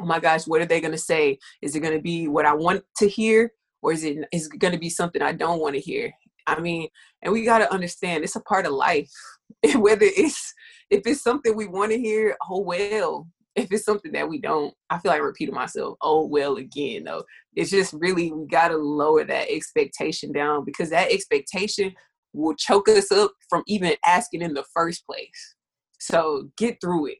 [0.01, 1.39] oh my gosh, what are they going to say?
[1.63, 4.73] Is it going to be what I want to hear or is it is going
[4.73, 6.13] to be something I don't want to hear?
[6.47, 6.89] I mean,
[7.23, 9.11] and we got to understand it's a part of life.
[9.77, 10.53] Whether it's
[10.91, 13.29] if it's something we want to hear, oh well.
[13.57, 17.23] If it's something that we don't, I feel like repeating myself, oh well again though.
[17.55, 21.95] It's just really we got to lower that expectation down because that expectation
[22.33, 25.55] will choke us up from even asking in the first place.
[26.01, 27.19] So get through it.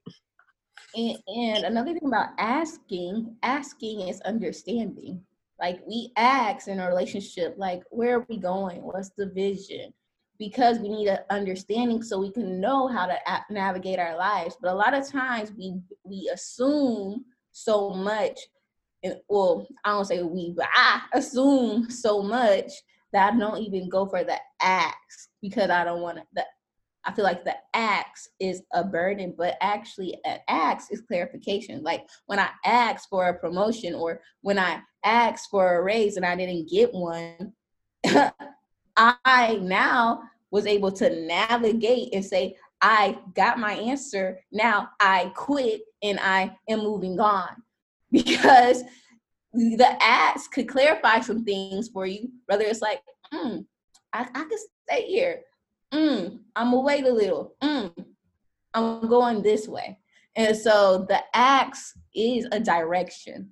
[0.97, 5.23] And, and another thing about asking, asking is understanding.
[5.61, 8.83] Like we ask in a relationship, like where are we going?
[8.83, 9.93] What's the vision?
[10.39, 13.17] Because we need an understanding so we can know how to
[13.51, 14.57] navigate our lives.
[14.61, 18.39] But a lot of times we we assume so much.
[19.05, 22.73] And, well, I don't say we, but I assume so much
[23.13, 26.45] that I don't even go for the ask because I don't want to.
[27.05, 31.83] I feel like the ask is a burden, but actually an ask is clarification.
[31.83, 36.25] Like when I asked for a promotion or when I asked for a raise and
[36.25, 37.53] I didn't get one,
[38.97, 44.41] I now was able to navigate and say, I got my answer.
[44.51, 47.49] Now I quit and I am moving on.
[48.13, 48.85] Because
[49.53, 52.29] the ask could clarify some things for you.
[52.47, 53.03] Whether it's like,
[53.33, 53.59] hmm,
[54.13, 55.41] I, I could stay here
[55.95, 57.55] mm, I'm gonna wait a little.
[57.63, 57.93] Mm,
[58.75, 59.99] I'm going this way.
[60.37, 63.51] And so the axe is a direction.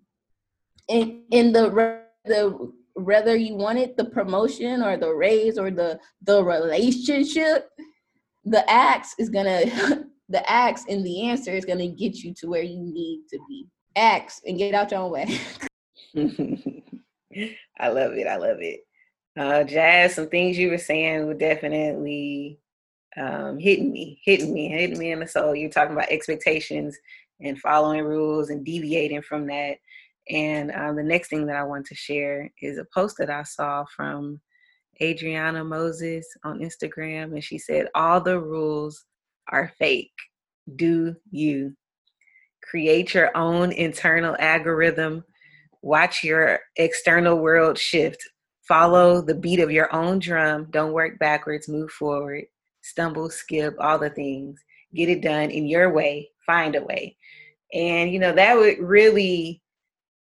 [0.89, 6.43] In in the the whether you wanted the promotion or the raise or the the
[6.43, 7.69] relationship,
[8.45, 9.65] the axe is gonna
[10.29, 13.67] the axe and the answer is gonna get you to where you need to be.
[13.95, 15.27] Axe and get out your own way.
[17.79, 18.27] I love it.
[18.27, 18.81] I love it.
[19.39, 22.59] Uh, Jazz, some things you were saying were definitely
[23.17, 25.55] um, hitting me, hitting me, hitting me in the soul.
[25.55, 26.97] You're talking about expectations
[27.41, 29.77] and following rules and deviating from that.
[30.29, 33.43] And um, the next thing that I want to share is a post that I
[33.43, 34.41] saw from
[35.01, 37.33] Adriana Moses on Instagram.
[37.33, 39.05] And she said, All the rules
[39.49, 40.13] are fake.
[40.77, 41.75] Do you
[42.63, 45.25] create your own internal algorithm?
[45.81, 48.23] Watch your external world shift
[48.69, 50.69] Follow the beat of your own drum.
[50.71, 52.45] Don't work backwards, move forward,
[52.83, 54.61] stumble, skip, all the things.
[54.95, 57.17] Get it done in your way, find a way.
[57.73, 59.63] And, you know, that would really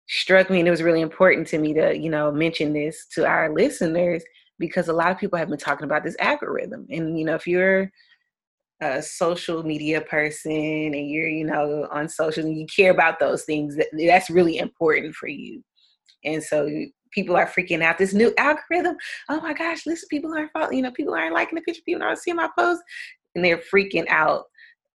[0.07, 3.25] struck me and it was really important to me to, you know, mention this to
[3.25, 4.23] our listeners
[4.59, 6.87] because a lot of people have been talking about this algorithm.
[6.89, 7.91] And, you know, if you're
[8.81, 13.43] a social media person and you're, you know, on social and you care about those
[13.43, 15.63] things, that, that's really important for you.
[16.23, 16.67] And so
[17.17, 17.97] people are freaking out.
[17.97, 18.95] This new algorithm.
[19.27, 22.03] Oh my gosh, listen, people aren't following, you know, people aren't liking the picture, people
[22.03, 22.83] aren't seeing my post,
[23.33, 24.43] and they're freaking out.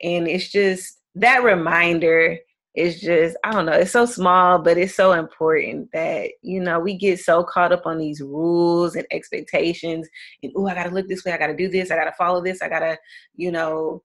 [0.03, 2.39] And it's just that reminder
[2.77, 6.79] is just, I don't know, it's so small, but it's so important that, you know,
[6.79, 10.09] we get so caught up on these rules and expectations
[10.45, 12.63] and oh, I gotta look this way, I gotta do this, I gotta follow this,
[12.63, 12.99] I gotta,
[13.35, 14.05] you know,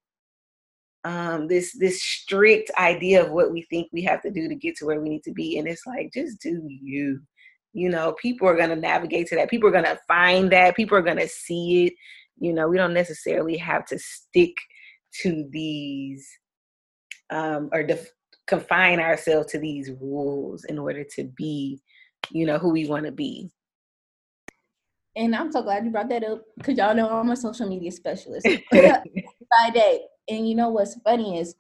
[1.04, 4.76] um, this this strict idea of what we think we have to do to get
[4.78, 7.22] to where we need to be and it's like just do you
[7.78, 9.52] you know people are going to navigate to that.
[9.52, 10.76] People are going to find that.
[10.76, 11.94] People are going to see it.
[12.40, 14.56] You know we don't necessarily have to stick
[15.22, 16.28] to these
[17.30, 18.12] um, or def-
[18.48, 21.80] confine ourselves to these rules in order to be
[22.32, 23.52] you know who we want to be.
[25.16, 27.92] And i'm so glad you brought that up because y'all know i'm a social media
[27.92, 28.48] specialist.
[28.72, 30.02] By day.
[30.30, 31.56] And you know what's funny is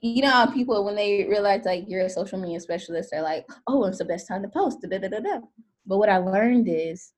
[0.00, 3.46] you know how people when they realize like you're a social media specialist they're like
[3.66, 5.40] oh it's the best time to post da, da, da, da.
[5.86, 7.12] but what i learned is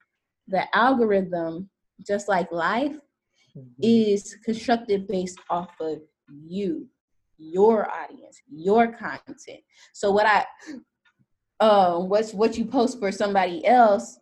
[0.46, 1.68] the algorithm
[2.06, 2.96] just like life
[3.56, 3.82] mm-hmm.
[3.82, 5.98] is constructed based off of
[6.28, 6.86] you
[7.38, 9.60] your audience your content
[9.92, 10.44] so what i
[11.60, 14.18] uh what's what you post for somebody else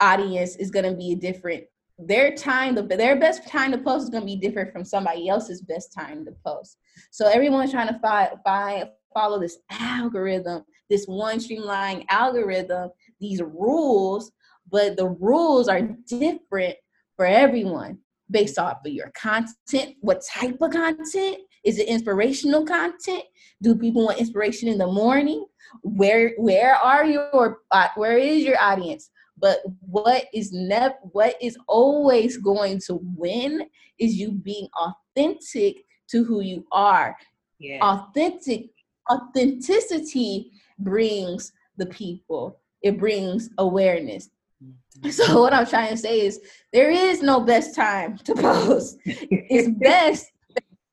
[0.00, 1.64] audience is going to be a different
[2.06, 5.28] their time, the, their best time to post is going to be different from somebody
[5.28, 6.78] else's best time to post.
[7.10, 12.90] So everyone's trying to find, follow this algorithm, this one streamlined algorithm,
[13.20, 14.32] these rules,
[14.70, 16.76] but the rules are different
[17.16, 17.98] for everyone
[18.30, 19.96] based off of your content.
[20.00, 21.38] What type of content?
[21.64, 23.22] Is it inspirational content?
[23.62, 25.46] Do people want inspiration in the morning?
[25.82, 29.10] Where where are your uh, where is your audience?
[29.42, 33.66] But what is never what is always going to win
[33.98, 37.16] is you being authentic to who you are.
[37.58, 37.80] Yeah.
[37.82, 38.70] Authentic
[39.10, 42.60] authenticity brings the people.
[42.82, 44.30] It brings awareness.
[44.62, 45.10] Mm-hmm.
[45.10, 46.40] So what I'm trying to say is
[46.72, 48.98] there is no best time to post.
[49.04, 50.30] it's best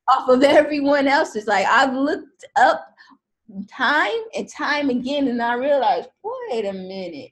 [0.08, 1.46] off of everyone else's.
[1.46, 2.96] Like I've looked up
[3.72, 7.32] time and time again and I realized, wait a minute.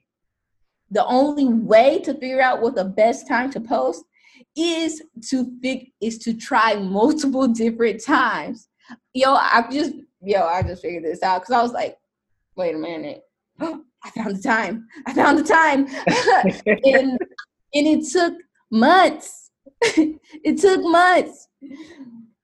[0.90, 4.04] The only way to figure out what the best time to post
[4.56, 8.68] is to fig- is to try multiple different times.
[9.12, 11.96] Yo, I just yo, I just figured this out because I was like,
[12.56, 13.22] wait a minute.
[13.60, 14.86] I found the time.
[15.06, 15.86] I found the time.
[16.66, 17.18] and
[17.74, 18.34] and it took
[18.70, 19.50] months.
[19.82, 21.48] it took months.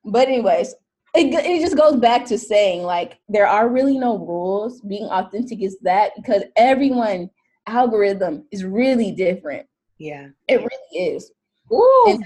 [0.03, 0.75] But anyways,
[1.15, 4.81] it, it just goes back to saying like there are really no rules.
[4.81, 7.29] Being authentic is that because everyone
[7.67, 9.67] algorithm is really different.
[9.97, 10.27] Yeah.
[10.47, 11.31] It really is.
[11.71, 12.25] Ooh, and,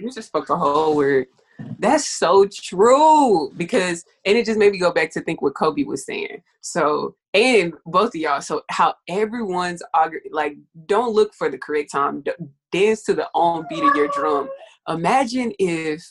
[0.00, 1.26] you just spoke the whole word.
[1.78, 5.84] That's so true because, and it just made me go back to think what Kobe
[5.84, 6.42] was saying.
[6.62, 9.82] So, and both of y'all, so how everyone's
[10.32, 12.24] like, don't look for the correct time,
[12.72, 14.48] dance to the own beat of your drum.
[14.88, 16.02] Imagine if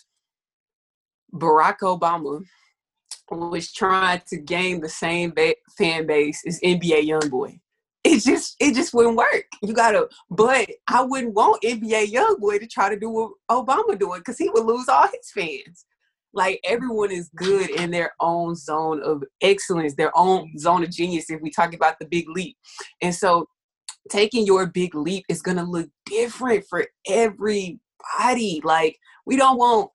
[1.33, 2.43] Barack Obama
[3.29, 7.59] was trying to gain the same ba- fan base as NBA YoungBoy
[8.09, 9.45] it just it just wouldn't work.
[9.61, 14.19] You gotta, but I wouldn't want NBA YoungBoy to try to do what Obama doing
[14.19, 15.85] because he would lose all his fans.
[16.33, 21.29] Like everyone is good in their own zone of excellence, their own zone of genius.
[21.29, 22.57] If we talk about the big leap,
[23.01, 23.47] and so
[24.09, 28.61] taking your big leap is gonna look different for everybody.
[28.63, 29.91] Like we don't want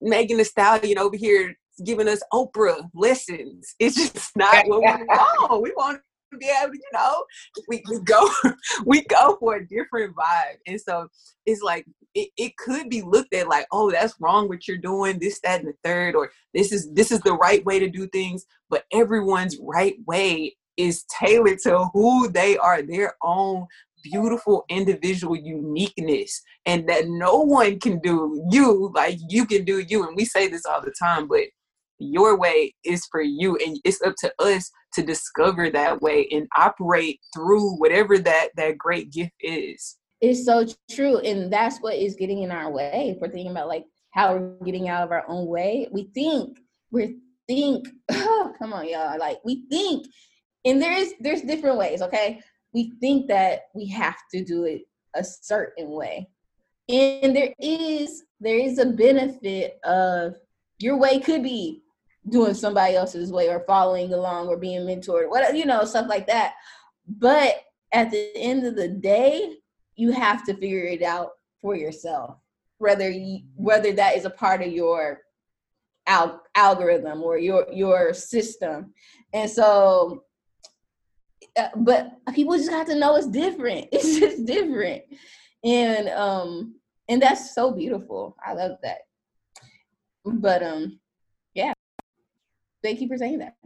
[0.00, 1.54] Megan Thee Stallion over here
[1.84, 3.74] giving us Oprah lessons.
[3.78, 5.62] It's just not what we want.
[5.62, 6.00] We want
[6.38, 7.24] be able to, you know,
[7.68, 8.28] we, we go
[8.86, 10.56] we go for a different vibe.
[10.66, 11.08] And so
[11.46, 15.18] it's like it, it could be looked at like, oh, that's wrong what you're doing,
[15.18, 18.06] this, that, and the third, or this is this is the right way to do
[18.08, 18.46] things.
[18.68, 23.66] But everyone's right way is tailored to who they are, their own
[24.02, 30.06] beautiful individual uniqueness and that no one can do you like you can do you
[30.06, 31.42] and we say this all the time but
[32.00, 36.48] your way is for you and it's up to us to discover that way and
[36.56, 39.96] operate through whatever that that great gift is.
[40.20, 43.12] It's so true and that's what is getting in our way.
[43.14, 46.58] If we're thinking about like how we're getting out of our own way we think
[46.90, 50.06] we think oh, come on y'all like we think
[50.64, 52.40] and there's there's different ways okay?
[52.72, 54.82] We think that we have to do it
[55.14, 56.28] a certain way.
[56.88, 60.36] And there is there is a benefit of
[60.78, 61.82] your way could be
[62.28, 66.26] doing somebody else's way or following along or being mentored, what you know, stuff like
[66.26, 66.54] that.
[67.08, 67.54] But
[67.92, 69.56] at the end of the day,
[69.96, 72.36] you have to figure it out for yourself,
[72.78, 75.20] whether you, whether that is a part of your
[76.06, 78.92] al- algorithm or your your system.
[79.32, 80.24] And so,
[81.56, 83.88] uh, but people just have to know it's different.
[83.92, 85.02] It's just different,
[85.64, 86.76] and um,
[87.08, 88.36] and that's so beautiful.
[88.44, 88.98] I love that.
[90.24, 90.99] But um,
[92.82, 93.56] thank you for saying that.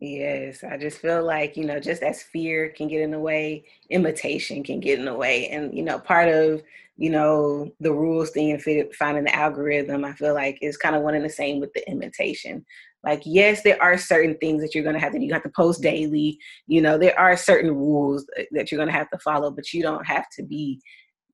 [0.00, 3.64] Yes, I just feel like, you know, just as fear can get in the way,
[3.88, 5.48] imitation can get in the way.
[5.48, 6.60] And, you know, part of,
[6.96, 11.02] you know, the rules thing and finding the algorithm, I feel like is kind of
[11.02, 12.66] one and the same with the imitation.
[13.04, 15.52] Like, yes, there are certain things that you're going to have to, you have to
[15.54, 16.36] post daily.
[16.66, 19.72] You know, there are certain rules uh, that you're going to have to follow, but
[19.72, 20.80] you don't have to be,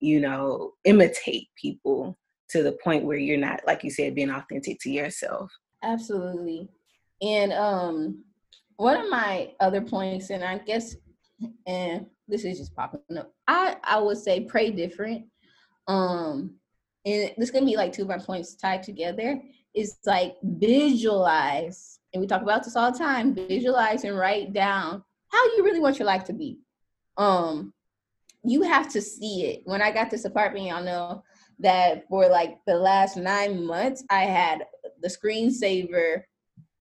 [0.00, 2.18] you know, imitate people
[2.50, 5.50] to the point where you're not, like you said, being authentic to yourself.
[5.82, 6.68] Absolutely.
[7.20, 8.24] And um,
[8.76, 10.96] one of my other points, and I guess,
[11.66, 13.32] and this is just popping up.
[13.46, 15.26] I I would say pray different.
[15.86, 16.54] Um,
[17.04, 19.42] and this gonna be like two of my points tied together.
[19.74, 23.34] Is like visualize, and we talk about this all the time.
[23.34, 26.58] Visualize and write down how you really want your life to be.
[27.16, 27.72] Um,
[28.44, 29.62] you have to see it.
[29.64, 31.22] When I got this apartment, y'all know
[31.58, 34.64] that for like the last nine months, I had
[35.02, 36.22] the screensaver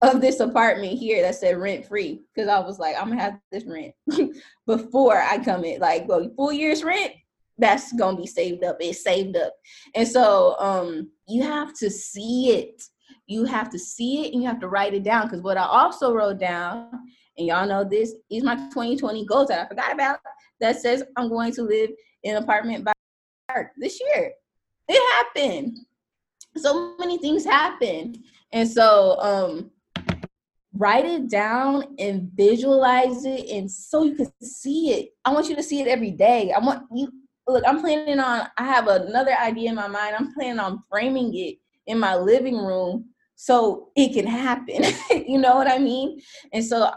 [0.02, 3.38] of this apartment here that said rent free because I was like, I'm gonna have
[3.50, 3.94] this rent
[4.66, 5.80] before I come in.
[5.80, 7.12] Like, well, full year's rent,
[7.58, 8.76] that's gonna be saved up.
[8.80, 9.52] It's saved up,
[9.94, 12.82] and so um, you have to see it.
[13.26, 15.26] you have to see it and you have to write it down.
[15.26, 16.90] Because what I also wrote down,
[17.36, 20.18] and y'all know this is my 2020 goals that I forgot about,
[20.60, 21.90] that says I'm going to live
[22.22, 22.92] in an apartment by
[23.76, 24.32] this year.
[24.88, 25.78] It happened.
[26.56, 28.18] So many things happened.
[28.52, 29.70] And so um
[30.74, 35.10] write it down and visualize it and so you can see it.
[35.24, 36.52] I want you to see it every day.
[36.52, 37.10] I want you
[37.46, 40.14] look, I'm planning on I have another idea in my mind.
[40.18, 41.56] I'm planning on framing it
[41.86, 44.84] in my living room so it can happen.
[45.26, 46.20] you know what I mean?
[46.52, 46.94] And so uh,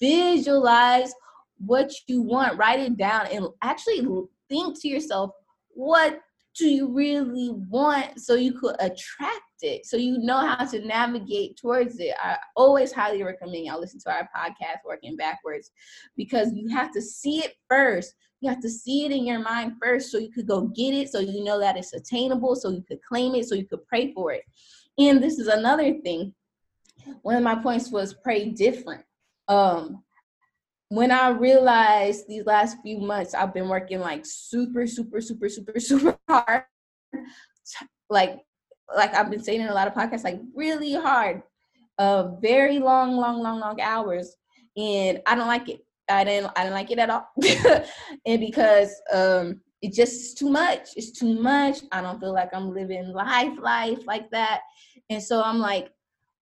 [0.00, 1.12] visualize
[1.58, 4.06] what you want, write it down and actually
[4.48, 5.30] think to yourself,
[5.70, 6.20] what
[6.56, 11.56] do you really want so you could attract it so you know how to navigate
[11.56, 12.14] towards it.
[12.22, 15.70] I always highly recommend y'all listen to our podcast working backwards
[16.16, 18.14] because you have to see it first.
[18.40, 21.10] You have to see it in your mind first so you could go get it
[21.10, 24.12] so you know that it's attainable so you could claim it so you could pray
[24.12, 24.42] for it.
[24.98, 26.34] And this is another thing.
[27.22, 29.04] One of my points was pray different.
[29.48, 30.04] Um
[30.94, 35.80] when I realized these last few months, I've been working like super, super, super, super,
[35.80, 36.62] super hard.
[38.08, 38.38] Like,
[38.94, 41.42] like I've been saying in a lot of podcasts, like really hard,
[41.98, 44.36] uh, very long, long, long, long hours,
[44.76, 45.80] and I don't like it.
[46.08, 47.26] I didn't, I didn't like it at all,
[48.26, 50.90] and because um, it just too much.
[50.96, 51.78] It's too much.
[51.90, 54.60] I don't feel like I'm living life, life like that,
[55.10, 55.90] and so I'm like,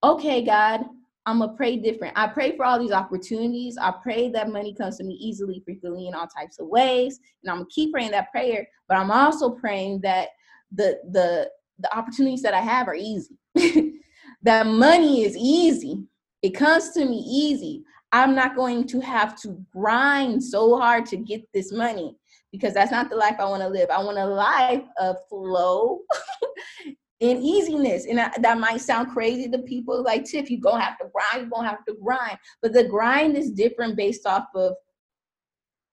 [0.03, 0.84] okay, God,
[1.27, 2.18] I'm gonna pray different.
[2.18, 3.79] I pray for all these opportunities.
[3.79, 7.20] I pray that money comes to me easily, frequently, in all types of ways.
[7.43, 8.66] And I'm gonna keep praying that prayer.
[8.89, 10.31] But I'm also praying that
[10.73, 13.39] the the the opportunities that I have are easy.
[14.43, 16.05] that money is easy.
[16.43, 17.85] It comes to me easy.
[18.11, 22.16] I'm not going to have to grind so hard to get this money
[22.51, 23.89] because that's not the life I want to live.
[23.89, 26.01] I want a life of flow
[27.23, 28.07] and easiness.
[28.07, 31.51] And that might sound crazy to people like Tiff, you're gonna have to grind, you're
[31.51, 32.37] gonna have to grind.
[32.61, 34.75] But the grind is different based off of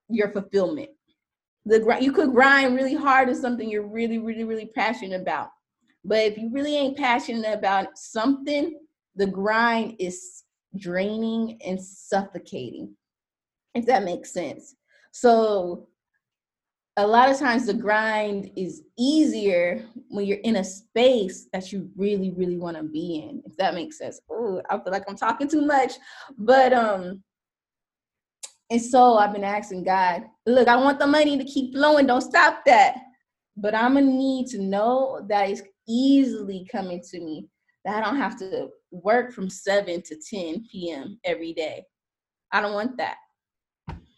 [0.10, 0.90] your fulfillment.
[1.66, 5.50] The grind you could grind really hard is something you're really, really, really passionate about.
[6.04, 8.80] But if you really ain't passionate about something,
[9.16, 10.44] the grind is
[10.78, 12.96] draining and suffocating.
[13.76, 14.76] If that makes sense.
[15.12, 15.90] So
[17.00, 21.90] a lot of times the grind is easier when you're in a space that you
[21.96, 24.20] really really want to be in if that makes sense.
[24.30, 25.94] Oh i feel like i'm talking too much.
[26.38, 27.24] But um
[28.70, 32.22] and so i've been asking god look i want the money to keep flowing don't
[32.22, 32.96] stop that.
[33.56, 37.48] But i'm gonna need to know that it's easily coming to me
[37.86, 41.86] that i don't have to work from 7 to 10 p.m every day.
[42.52, 43.18] I don't want that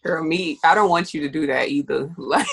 [0.04, 2.10] Girl, me, I don't want you to do that either.
[2.18, 2.46] Like,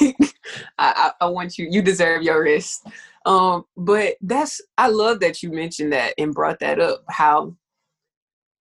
[0.78, 2.88] I, I, want you, you deserve your rest.
[3.26, 7.04] Um, but that's, I love that you mentioned that and brought that up.
[7.10, 7.56] How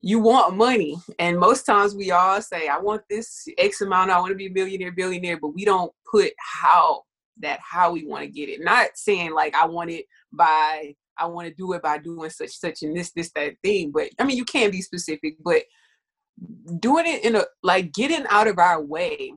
[0.01, 4.11] you want money, and most times we all say, "I want this X amount.
[4.11, 7.03] I want to be a millionaire, billionaire," but we don't put how
[7.41, 8.63] that how we want to get it.
[8.63, 12.51] Not saying like I want it by I want to do it by doing such
[12.51, 13.91] such and this this that thing.
[13.91, 15.63] But I mean, you can be specific, but
[16.81, 19.33] doing it in a like getting out of our way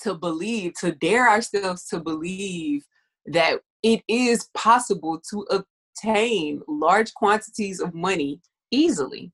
[0.00, 2.84] to believe to dare ourselves to believe
[3.26, 8.40] that it is possible to obtain large quantities of money
[8.70, 9.30] easily.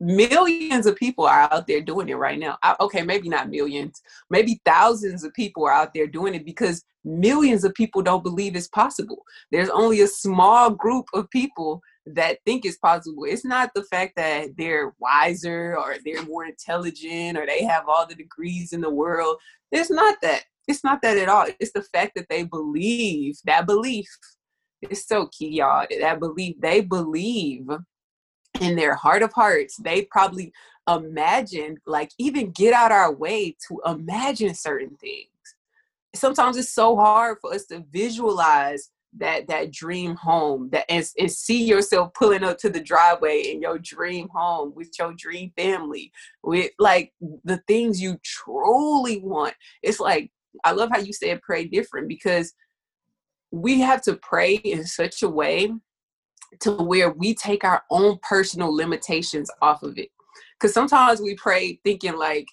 [0.00, 2.58] Millions of people are out there doing it right now.
[2.62, 6.84] I, okay maybe not millions maybe thousands of people are out there doing it because
[7.04, 9.22] millions of people don't believe it's possible.
[9.50, 13.24] There's only a small group of people that think it's possible.
[13.24, 18.06] It's not the fact that they're wiser or they're more intelligent or they have all
[18.06, 19.36] the degrees in the world.
[19.70, 20.44] It's not that.
[20.66, 21.46] It's not that at all.
[21.58, 24.08] It's the fact that they believe that belief.
[24.82, 25.86] It's so key, y'all.
[26.00, 27.66] That belief, they believe
[28.60, 29.76] in their heart of hearts.
[29.76, 30.52] They probably
[30.88, 35.28] imagine, like, even get out our way to imagine certain things.
[36.14, 41.30] Sometimes it's so hard for us to visualize that that dream home that and, and
[41.30, 46.12] see yourself pulling up to the driveway in your dream home with your dream family
[46.44, 47.12] with like
[47.44, 49.54] the things you truly want.
[49.82, 50.30] It's like
[50.64, 52.52] i love how you said pray different because
[53.52, 55.72] we have to pray in such a way
[56.60, 60.10] to where we take our own personal limitations off of it.
[60.58, 62.46] Because sometimes we pray thinking like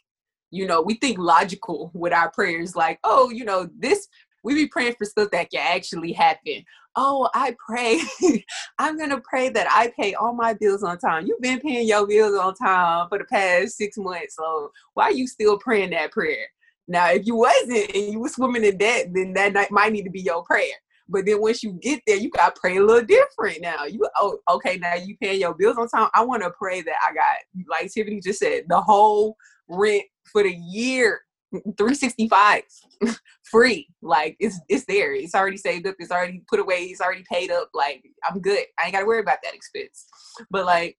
[0.50, 4.08] you know we think logical with our prayers like oh you know this
[4.48, 6.64] we be praying for stuff that can actually happen.
[6.96, 8.00] Oh, I pray.
[8.80, 11.28] I'm gonna pray that I pay all my bills on time.
[11.28, 15.12] You've been paying your bills on time for the past six months, so why are
[15.12, 16.46] you still praying that prayer?
[16.88, 20.10] Now, if you wasn't and you were swimming in debt, then that might need to
[20.10, 20.76] be your prayer.
[21.10, 23.84] But then once you get there, you got to pray a little different now.
[23.84, 26.10] You oh okay now you paying your bills on time.
[26.14, 29.36] I want to pray that I got like Tiffany just said the whole
[29.68, 31.22] rent for the year
[31.52, 32.64] 365
[33.44, 33.88] free.
[34.02, 35.14] Like it's it's there.
[35.14, 35.96] It's already saved up.
[36.00, 36.84] It's already put away.
[36.84, 37.70] It's already paid up.
[37.74, 38.66] Like i'm good.
[38.80, 40.06] I ain't gotta worry about that expense.
[40.50, 40.98] But like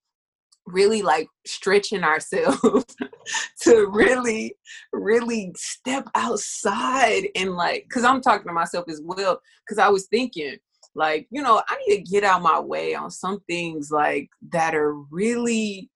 [0.72, 2.84] really like stretching ourselves
[3.62, 4.54] to really
[4.92, 10.06] really step outside and like because i'm talking to myself as well because i was
[10.08, 10.56] thinking
[10.94, 14.74] like you know i need to get out my way on some things like that
[14.74, 15.90] are really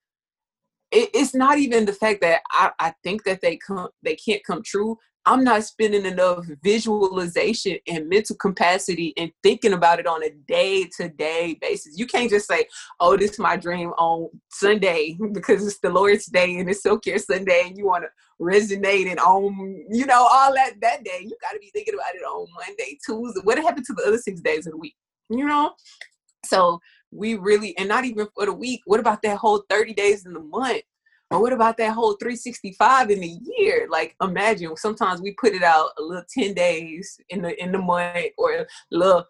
[0.92, 4.44] it, it's not even the fact that I, I think that they come they can't
[4.44, 10.24] come true I'm not spending enough visualization and mental capacity and thinking about it on
[10.24, 11.96] a day to day basis.
[11.96, 12.64] You can't just say,
[12.98, 17.02] oh, this is my dream on Sunday because it's the Lord's day and it's Self
[17.02, 18.10] Care Sunday and you want to
[18.44, 21.20] resonate and on, you know, all that that day.
[21.22, 23.40] You got to be thinking about it on Monday, Tuesday.
[23.44, 24.96] What happened to the other six days of the week?
[25.30, 25.72] You know?
[26.46, 26.80] So
[27.12, 30.32] we really, and not even for the week, what about that whole 30 days in
[30.32, 30.82] the month?
[31.30, 33.86] Or what about that whole 365 in the year?
[33.90, 37.78] Like imagine sometimes we put it out a little 10 days in the in the
[37.78, 39.24] month or a little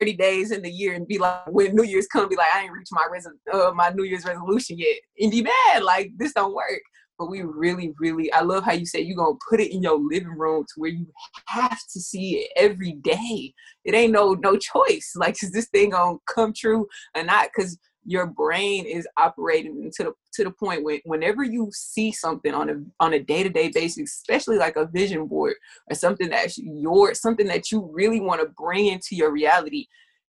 [0.00, 2.62] 30 days in the year and be like when New Year's come, be like, I
[2.62, 4.96] ain't reached my res- uh, my New Year's resolution yet.
[5.20, 6.82] And be mad, like this don't work.
[7.20, 10.00] But we really, really, I love how you say you're gonna put it in your
[10.00, 11.06] living room to where you
[11.48, 13.52] have to see it every day.
[13.84, 15.12] It ain't no no choice.
[15.20, 17.50] Like, is this thing gonna come true or not?
[17.54, 22.54] Because your brain is operating to the to the point when whenever you see something
[22.54, 25.52] on a on a day-to-day basis especially like a vision board
[25.90, 29.84] or something that's your something that you really want to bring into your reality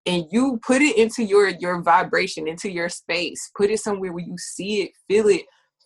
[0.06, 4.26] and you put it into your your vibration into your space put it somewhere where
[4.26, 5.44] you see it feel it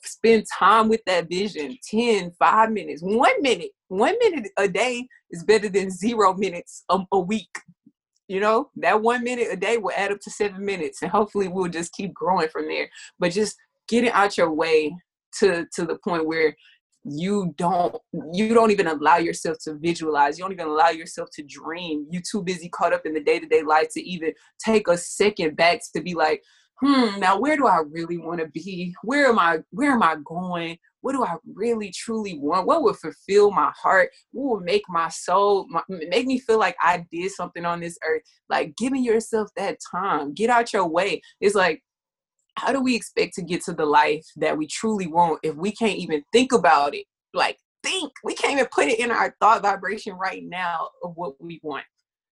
[0.07, 5.43] spend time with that vision 10 5 minutes 1 minute 1 minute a day is
[5.43, 7.59] better than 0 minutes a, a week.
[8.27, 11.47] You know that one minute a day will add up to seven minutes and hopefully
[11.47, 12.89] we'll just keep growing from there.
[13.19, 13.55] But just
[13.87, 14.93] getting out your way
[15.39, 16.55] to to the point where
[17.05, 17.95] you don't
[18.33, 22.05] you don't even allow yourself to visualize you don't even allow yourself to dream.
[22.09, 25.79] You too busy caught up in the day-to-day life to even take a second back
[25.95, 26.43] to be like
[26.81, 30.15] hmm now where do i really want to be where am i where am i
[30.23, 32.67] going what do I really truly want?
[32.67, 34.09] What would fulfill my heart?
[34.33, 37.97] What would make my soul, my, make me feel like I did something on this
[38.05, 38.23] earth?
[38.49, 41.21] Like giving yourself that time, get out your way.
[41.39, 41.81] It's like,
[42.55, 45.71] how do we expect to get to the life that we truly want if we
[45.71, 47.05] can't even think about it?
[47.33, 51.35] Like, think, we can't even put it in our thought vibration right now of what
[51.39, 51.85] we want.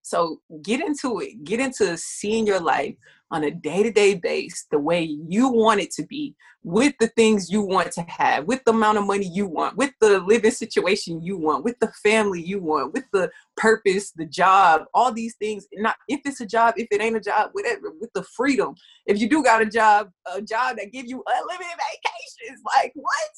[0.05, 1.43] So get into it.
[1.43, 2.93] Get into seeing your life
[3.31, 7.63] on a day-to-day base the way you want it to be with the things you
[7.63, 11.37] want to have with the amount of money you want with the living situation you
[11.37, 15.95] want with the family you want with the purpose the job all these things not
[16.07, 18.75] if it's a job if it ain't a job whatever with the freedom
[19.07, 23.31] if you do got a job a job that give you unlimited vacations like what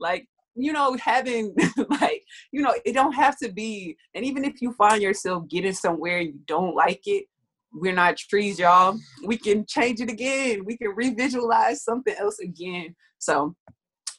[0.00, 0.28] like
[0.58, 1.54] you know having
[1.88, 5.72] like you know it don't have to be and even if you find yourself getting
[5.72, 7.24] somewhere and you don't like it
[7.72, 8.98] we're not trees, y'all.
[9.24, 10.64] We can change it again.
[10.64, 12.94] We can revisualize something else again.
[13.18, 13.54] So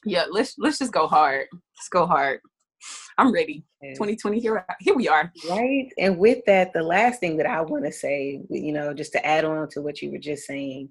[0.04, 1.46] yeah, let's let's just go hard.
[1.52, 2.40] Let's go hard.
[3.18, 3.64] I'm ready.
[3.82, 5.32] 2020 here here we are.
[5.48, 5.88] Right.
[5.98, 9.26] And with that, the last thing that I want to say, you know, just to
[9.26, 10.88] add on to what you were just saying,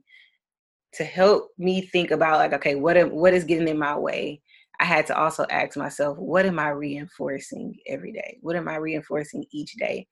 [0.93, 4.41] to help me think about like, okay, what am, what is getting in my way?
[4.80, 8.38] I had to also ask myself, what am I reinforcing every day?
[8.41, 10.07] What am I reinforcing each day?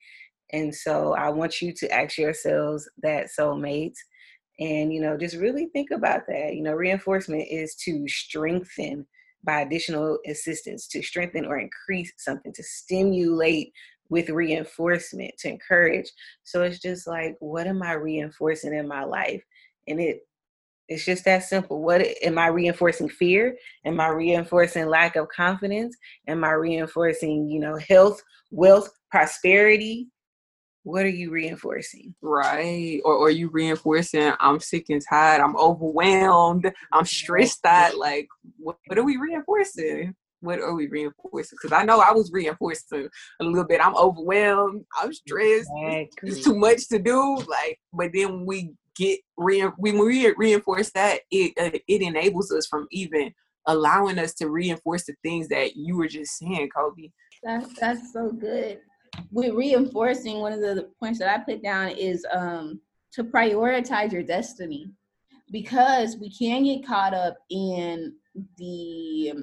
[0.51, 3.97] And so I want you to ask yourselves that soulmates
[4.59, 6.55] and you know just really think about that.
[6.55, 9.05] You know, reinforcement is to strengthen
[9.43, 13.71] by additional assistance, to strengthen or increase something, to stimulate
[14.09, 16.09] with reinforcement, to encourage.
[16.43, 19.43] So it's just like, what am I reinforcing in my life?
[19.87, 20.21] And it
[20.87, 21.81] it's just that simple.
[21.81, 23.57] What am I reinforcing fear?
[23.85, 25.95] Am I reinforcing lack of confidence?
[26.27, 28.21] Am I reinforcing, you know, health,
[28.51, 30.07] wealth, prosperity?
[30.87, 32.15] what are you reinforcing?
[32.21, 33.01] Right.
[33.03, 37.97] Or, or you reinforcing, I'm sick and tired, I'm overwhelmed, I'm stressed out.
[37.97, 38.27] Like,
[38.57, 40.15] what, what are we reinforcing?
[40.39, 41.57] What are we reinforcing?
[41.61, 43.09] Because I know I was reinforcing
[43.41, 43.85] a little bit.
[43.85, 46.29] I'm overwhelmed, I'm stressed, exactly.
[46.29, 47.35] it's too much to do.
[47.35, 52.67] Like, but then we get re- when we reinforce that, it uh, it enables us
[52.67, 53.33] from even
[53.67, 57.09] allowing us to reinforce the things that you were just saying, Kobe.
[57.43, 58.79] That's that's so good
[59.31, 62.79] with reinforcing one of the points that I put down is um,
[63.13, 64.89] to prioritize your destiny
[65.51, 68.13] because we can get caught up in
[68.57, 69.33] the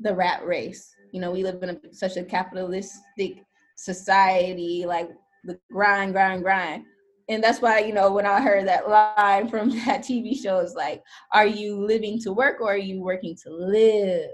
[0.00, 0.94] the rat race.
[1.12, 3.44] You know, we live in a, such a capitalistic
[3.76, 4.84] society.
[4.86, 5.10] Like
[5.44, 6.84] the grind, grind, grind.
[7.28, 10.74] And that's why, you know, when I heard that line from that TV show, is
[10.74, 11.02] like,
[11.32, 14.30] are you living to work or are you working to live?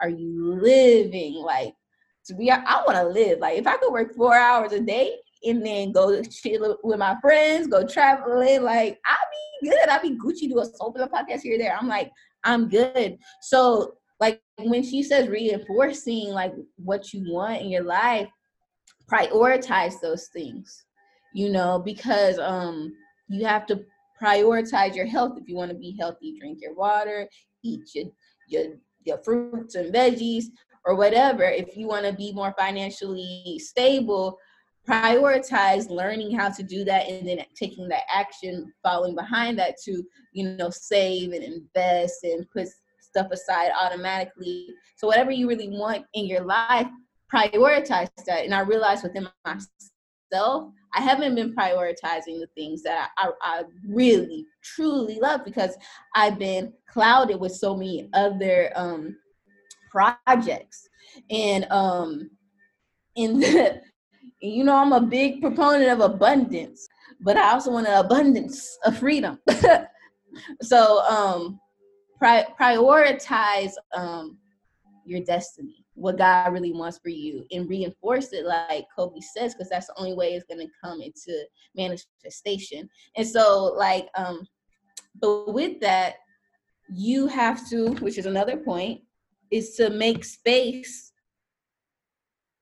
[0.00, 1.74] Are you living like
[2.26, 2.50] to be?
[2.50, 3.38] I, want to live.
[3.38, 7.16] Like if I could work four hours a day and then go chill with my
[7.20, 9.88] friends, go traveling, like I'd be good.
[9.88, 11.76] I'd be Gucci do a soap solo podcast here there.
[11.78, 12.10] I'm like,
[12.44, 13.18] I'm good.
[13.40, 18.28] So like when she says reinforcing like what you want in your life,
[19.10, 20.85] prioritize those things,
[21.36, 22.94] you know, because um
[23.28, 23.84] you have to
[24.20, 26.34] prioritize your health if you want to be healthy.
[26.40, 27.28] Drink your water,
[27.62, 28.06] eat your
[28.48, 28.64] your
[29.04, 30.44] your fruits and veggies
[30.86, 31.44] or whatever.
[31.44, 34.38] If you want to be more financially stable,
[34.88, 40.02] prioritize learning how to do that and then taking that action following behind that to
[40.32, 42.66] you know save and invest and put
[42.98, 46.86] stuff aside automatically so whatever you really want in your life
[47.32, 49.90] prioritize that and i realized within myself
[50.32, 55.76] i haven't been prioritizing the things that I, I, I really truly love because
[56.14, 59.16] i've been clouded with so many other um
[59.90, 60.88] projects
[61.30, 62.30] and um
[63.16, 63.80] in the
[64.40, 66.86] you know, I'm a big proponent of abundance,
[67.20, 69.38] but I also want an abundance of freedom.
[70.62, 71.58] so, um,
[72.18, 74.38] pri- prioritize um,
[75.04, 79.68] your destiny, what God really wants for you, and reinforce it, like Kobe says, because
[79.70, 81.44] that's the only way it's going to come into
[81.74, 82.88] manifestation.
[83.16, 84.46] And so, like, um,
[85.20, 86.16] but with that,
[86.88, 89.00] you have to, which is another point,
[89.50, 91.12] is to make space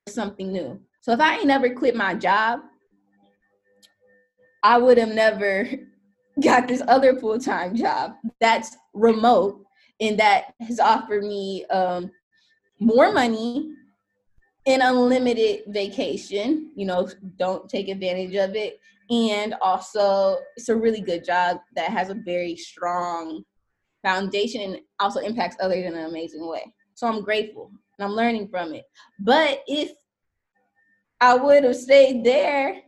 [0.07, 0.81] for something new.
[1.01, 2.61] So if I ain't never quit my job,
[4.63, 5.69] I would have never
[6.43, 9.65] got this other full time job that's remote
[10.01, 12.11] and that has offered me um,
[12.81, 13.71] more money
[14.67, 16.73] and unlimited vacation.
[16.75, 18.81] You know, don't take advantage of it.
[19.11, 23.45] And also, it's a really good job that has a very strong
[24.03, 26.65] foundation and also impacts others in an amazing way.
[26.95, 28.85] So I'm grateful and I'm learning from it.
[29.21, 29.93] But if
[31.25, 32.83] I would have stayed there.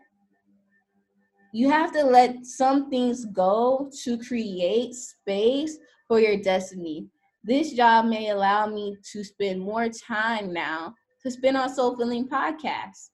[1.53, 7.07] You have to let some things go to create space for your destiny.
[7.47, 12.29] This job may allow me to spend more time now to spend on Soul Filling
[12.29, 13.11] podcasts.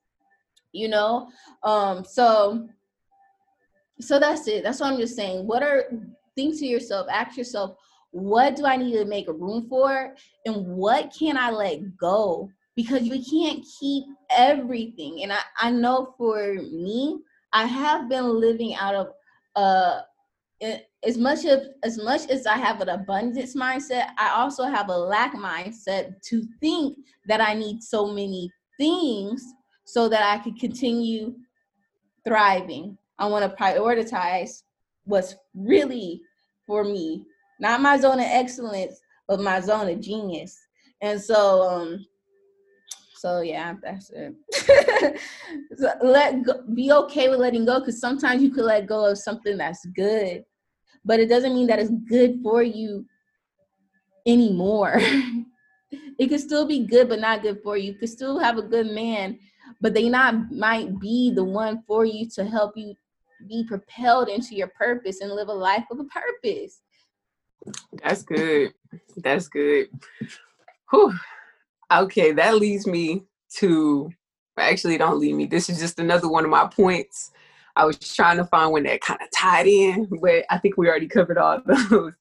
[0.73, 1.29] You know,
[1.63, 2.67] um, so
[4.01, 4.65] so that's it.
[4.65, 5.47] That's what I'm just saying.
[5.47, 5.85] What are
[6.35, 7.77] think to yourself, ask yourself,
[8.11, 10.15] what do I need to make room for,
[10.47, 15.23] and what can I let go because we can't keep everything.
[15.23, 17.19] And I, I know for me,
[17.53, 19.09] I have been living out of
[19.57, 20.01] uh
[21.05, 24.97] as much as as much as I have an abundance mindset, I also have a
[24.97, 26.97] lack mindset to think
[27.27, 29.45] that I need so many things
[29.85, 31.35] so that I could continue
[32.25, 32.97] thriving.
[33.19, 34.63] I want to prioritize
[35.05, 36.23] what's really
[36.67, 37.25] for me,
[37.61, 40.57] not my zone of excellence, but my zone of genius.
[41.01, 42.07] And so um
[43.17, 44.35] so yeah, that's it.
[45.79, 49.19] so let go, be okay with letting go because sometimes you could let go of
[49.19, 50.45] something that's good,
[51.05, 53.07] but it doesn't mean that it's good for you
[54.27, 54.95] anymore.
[55.91, 57.93] it could still be good, but not good for you.
[57.93, 59.39] You could still have a good man,
[59.81, 62.95] but they not might be the one for you to help you
[63.49, 66.81] be propelled into your purpose and live a life of a purpose.
[68.03, 68.73] That's good.
[69.17, 69.89] That's good.
[70.91, 71.15] Whew.
[71.91, 73.25] Okay, that leads me
[73.57, 74.11] to
[74.57, 75.47] actually don't lead me.
[75.47, 77.33] This is just another one of my points.
[77.77, 80.89] I was trying to find one that kind of tied in, but I think we
[80.89, 81.61] already covered all
[81.91, 82.13] those.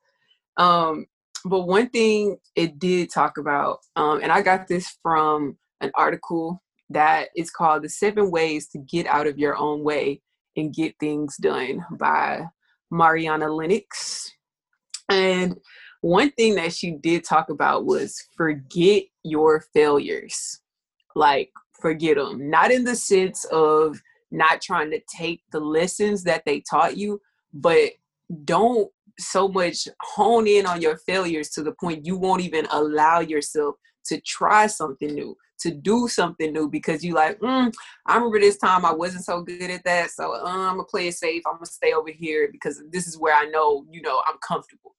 [0.58, 1.06] Um,
[1.45, 6.62] but one thing it did talk about, um, and I got this from an article
[6.89, 10.22] that is called The Seven Ways to Get Out of Your Own Way
[10.56, 12.43] and Get Things Done by
[12.91, 14.32] Mariana Lennox.
[15.10, 15.58] And
[16.02, 20.60] one thing that she did talk about was forget your failures.
[21.16, 21.49] Like,
[21.82, 22.49] forget them.
[22.49, 27.21] Not in the sense of not trying to take the lessons that they taught you,
[27.53, 27.91] but
[28.45, 33.19] don't so much hone in on your failures to the point you won't even allow
[33.19, 33.75] yourself
[34.05, 37.71] to try something new to do something new because you like mm,
[38.07, 41.09] i remember this time i wasn't so good at that so uh, i'm gonna play
[41.09, 44.23] it safe i'm gonna stay over here because this is where i know you know
[44.27, 44.95] i'm comfortable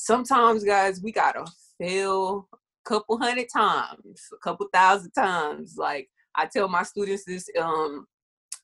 [0.00, 1.44] sometimes, guys, we gotta
[1.78, 5.76] fail a couple hundred times, a couple thousand times.
[5.76, 8.06] Like I tell my students this um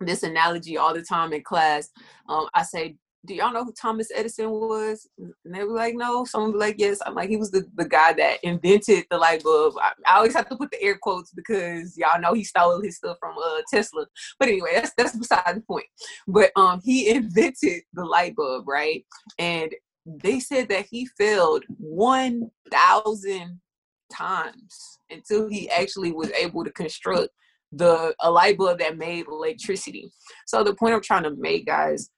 [0.01, 1.91] this analogy all the time in class.
[2.29, 5.09] Um, I say do y'all know who Thomas Edison was?
[5.19, 6.25] And they were like, no.
[6.25, 7.01] Someone like, yes.
[7.05, 9.75] I'm like, he was the, the guy that invented the light bulb.
[9.81, 12.97] I, I, always have to put the air quotes because y'all know he stole his
[12.97, 14.07] stuff from uh, Tesla.
[14.39, 15.87] But anyway, that's that's beside the point.
[16.27, 19.05] But um, he invented the light bulb, right?
[19.39, 19.75] And
[20.07, 23.61] they said that he failed one thousand
[24.13, 27.31] times until he actually was able to construct
[27.77, 30.11] the a light bulb that made electricity.
[30.47, 32.11] So the point I'm trying to make, guys,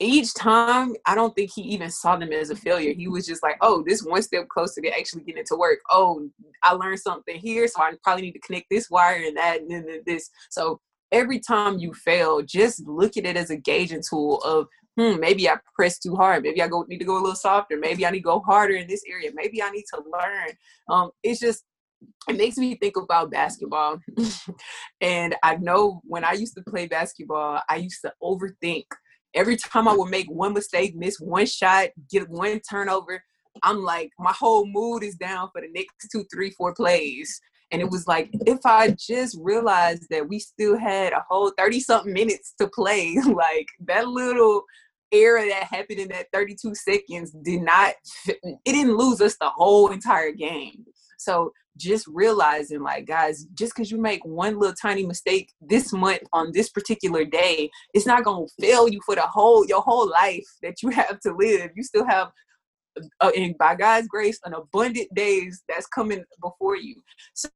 [0.00, 2.92] each time I don't think he even saw them as a failure.
[2.92, 5.78] He was just like, oh, this one step closer to actually getting it to work.
[5.90, 6.28] Oh,
[6.62, 9.70] I learned something here, so I probably need to connect this wire and that and
[9.70, 10.30] then this.
[10.50, 10.80] So
[11.12, 15.48] every time you fail, just look at it as a gauging tool of hmm, maybe
[15.48, 16.42] I pressed too hard.
[16.42, 17.78] Maybe I go need to go a little softer.
[17.78, 19.30] Maybe I need to go harder in this area.
[19.34, 20.50] Maybe I need to learn.
[20.90, 21.64] Um, it's just
[22.28, 23.98] it makes me think about basketball.
[25.00, 28.84] and I know when I used to play basketball, I used to overthink.
[29.34, 33.22] Every time I would make one mistake, miss one shot, get one turnover,
[33.62, 37.40] I'm like, my whole mood is down for the next two, three, four plays.
[37.70, 41.80] And it was like, if I just realized that we still had a whole 30
[41.80, 44.64] something minutes to play, like that little
[45.10, 47.94] error that happened in that 32 seconds did not,
[48.26, 50.84] it didn't lose us the whole entire game.
[51.18, 56.20] So just realizing like guys just because you make one little tiny mistake this month
[56.32, 60.08] on this particular day it's not going to fail you for the whole your whole
[60.08, 61.70] life that you have to live.
[61.74, 62.30] You still have
[63.20, 66.96] uh, and by god's grace an abundant days that's coming before you.
[67.34, 67.48] So,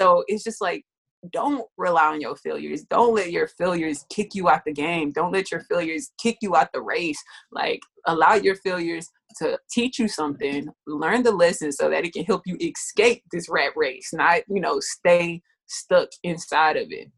[0.00, 0.84] so it's just like
[1.30, 2.84] don't rely on your failures.
[2.84, 5.12] Don't let your failures kick you out the game.
[5.12, 7.22] Don't let your failures kick you out the race.
[7.52, 12.24] Like allow your failures to teach you something, learn the lesson so that it can
[12.24, 17.10] help you escape this rat race, not, you know, stay stuck inside of it.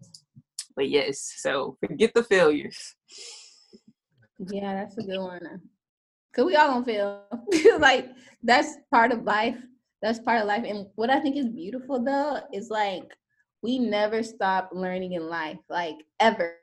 [0.74, 2.78] But yes, so forget the failures.
[4.50, 5.40] Yeah, that's a good one.
[6.34, 7.22] Cause we all gonna fail.
[7.78, 8.10] like
[8.42, 9.56] that's part of life.
[10.02, 10.64] That's part of life.
[10.66, 13.04] And what I think is beautiful though is like
[13.66, 16.56] we never stop learning in life, like ever,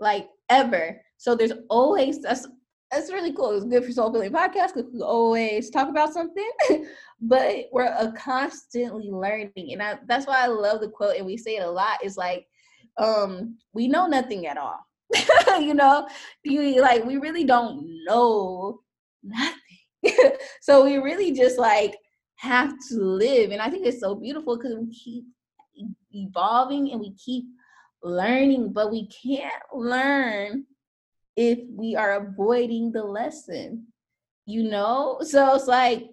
[0.00, 0.98] like ever.
[1.18, 2.48] So there's always that's
[2.90, 3.50] that's really cool.
[3.50, 6.50] It's good for Soul Filling Podcast because we always talk about something,
[7.20, 11.36] but we're a constantly learning, and I, that's why I love the quote, and we
[11.36, 12.02] say it a lot.
[12.02, 12.46] Is like,
[12.96, 14.78] um, we know nothing at all.
[15.60, 16.08] you know,
[16.42, 18.80] you like we really don't know
[19.22, 20.32] nothing.
[20.62, 21.96] so we really just like
[22.36, 25.24] have to live, and I think it's so beautiful because we keep
[26.16, 27.44] evolving and we keep
[28.02, 30.64] learning, but we can't learn
[31.36, 33.86] if we are avoiding the lesson,
[34.46, 35.18] you know?
[35.22, 36.10] So it's like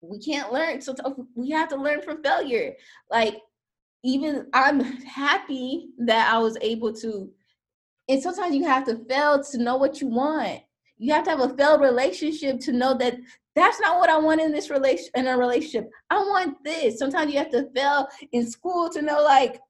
[0.00, 0.80] we can't learn.
[0.80, 2.74] So oh, we have to learn from failure.
[3.10, 3.36] Like,
[4.04, 7.30] even I'm happy that I was able to,
[8.08, 10.60] and sometimes you have to fail to know what you want.
[10.98, 13.16] You have to have a failed relationship to know that
[13.54, 15.90] that's not what I want in this relation in a relationship.
[16.10, 16.98] I want this.
[16.98, 19.60] Sometimes you have to fail in school to know like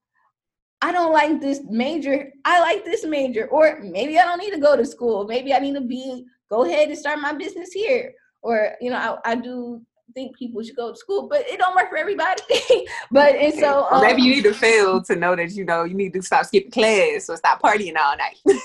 [0.83, 2.33] I don't like this major.
[2.45, 3.47] I like this major.
[3.49, 5.27] Or maybe I don't need to go to school.
[5.27, 8.12] Maybe I need to be go ahead and start my business here.
[8.43, 9.81] Or, you know, I, I do
[10.14, 12.43] think people should go to school, but it don't work for everybody.
[13.11, 15.95] but and so um, maybe you need to fail to know that you know you
[15.95, 18.39] need to stop skipping class or stop partying all night.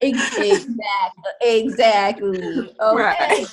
[0.00, 0.66] exactly.
[1.40, 2.74] Exactly.
[2.80, 2.94] Okay.
[2.94, 3.46] Right.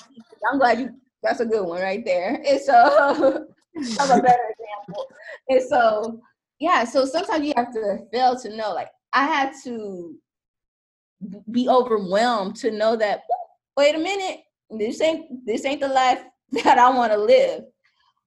[0.51, 0.89] I'm glad you.
[1.23, 2.41] That's a good one right there.
[2.47, 2.73] And so
[3.99, 5.07] I'm a better example.
[5.49, 6.21] And so
[6.59, 8.73] yeah, so sometimes you have to fail to know.
[8.73, 10.15] Like I had to
[11.51, 13.21] be overwhelmed to know that.
[13.75, 14.39] Wait a minute,
[14.71, 16.23] this ain't this ain't the life
[16.63, 17.63] that I want to live.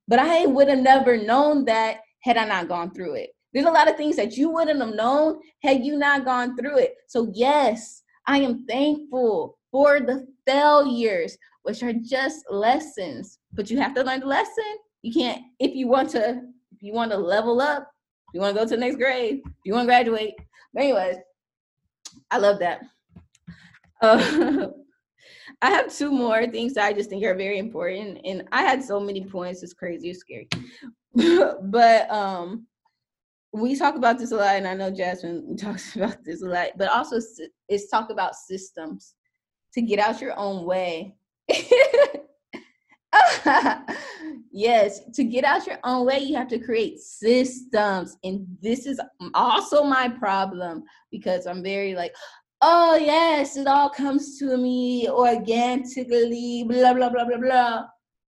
[0.09, 3.31] But I would have never known that had I not gone through it.
[3.53, 6.79] There's a lot of things that you wouldn't have known had you not gone through
[6.79, 6.97] it.
[7.09, 13.39] So yes, I am thankful for the failures, which are just lessons.
[13.53, 14.77] But you have to learn the lesson.
[15.03, 16.43] You can't if you want to
[16.73, 17.91] if you want to level up,
[18.33, 20.35] you want to go to the next grade, you want to graduate.
[20.73, 21.17] But anyways,
[22.31, 22.83] I love that.
[24.03, 24.69] Uh,
[25.61, 28.83] I have two more things that I just think are very important, and I had
[28.83, 29.63] so many points.
[29.63, 30.49] It's crazy, it's scary.
[31.65, 32.67] but um,
[33.53, 36.69] we talk about this a lot, and I know Jasmine talks about this a lot.
[36.77, 37.19] But also,
[37.69, 39.15] it's talk about systems
[39.75, 41.17] to get out your own way.
[44.53, 48.17] yes, to get out your own way, you have to create systems.
[48.25, 49.01] And this is
[49.35, 52.15] also my problem because I'm very like,
[52.63, 57.83] oh, yes, it all comes to me organically, blah, blah, blah, blah, blah.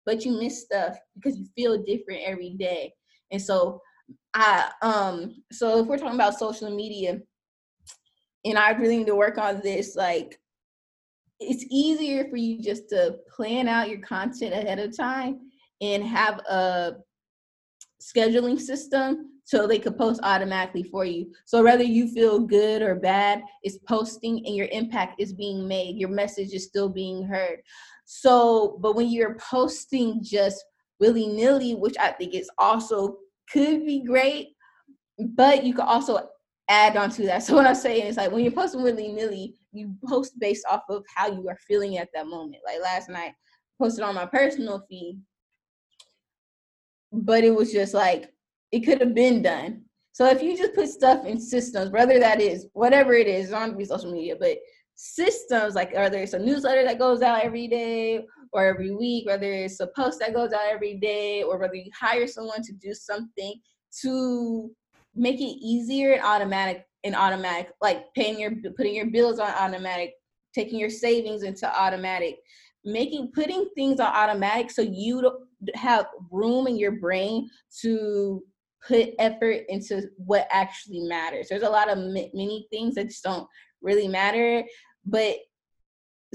[0.06, 2.94] But you miss stuff because you feel different every day.
[3.32, 3.82] And so,
[4.34, 7.20] I, um, so if we're talking about social media,
[8.46, 10.40] and I really need to work on this, like,
[11.40, 15.40] it's easier for you just to plan out your content ahead of time
[15.82, 16.94] and have a
[18.02, 21.32] scheduling system so they could post automatically for you.
[21.46, 25.98] So whether you feel good or bad, it's posting and your impact is being made.
[25.98, 27.60] Your message is still being heard.
[28.06, 30.64] So, but when you're posting just
[31.00, 33.18] willy nilly, which I think is also
[33.52, 34.50] could be great,
[35.20, 36.30] but you could also
[36.70, 37.44] add on to that.
[37.44, 40.84] So what I'm saying is like when you're posting willy nilly, you post based off
[40.90, 42.62] of how you are feeling at that moment.
[42.66, 43.34] Like last night,
[43.80, 45.20] posted on my personal feed,
[47.12, 48.32] but it was just like
[48.72, 49.84] it could have been done.
[50.14, 53.54] So if you just put stuff in systems, whether that is whatever it is, it's
[53.54, 54.58] on be social media, but
[54.96, 58.24] systems like whether it's a newsletter that goes out every day
[58.54, 61.90] or every week, whether it's a post that goes out every day, or whether you
[61.98, 63.54] hire someone to do something
[64.02, 64.72] to
[65.16, 70.14] make it easier and automatic and automatic, like paying your putting your bills on automatic,
[70.54, 72.38] taking your savings into automatic,
[72.86, 75.32] making putting things on automatic so you
[75.76, 77.50] have room in your brain
[77.82, 78.44] to
[78.88, 81.48] put effort into what actually matters.
[81.50, 83.48] There's a lot of many things that just don't
[83.82, 84.64] really matter,
[85.06, 85.36] but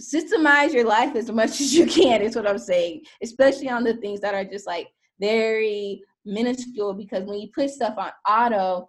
[0.00, 3.94] systemize your life as much as you can is what I'm saying, especially on the
[3.94, 4.88] things that are just like
[5.20, 8.88] very minuscule because when you put stuff on auto,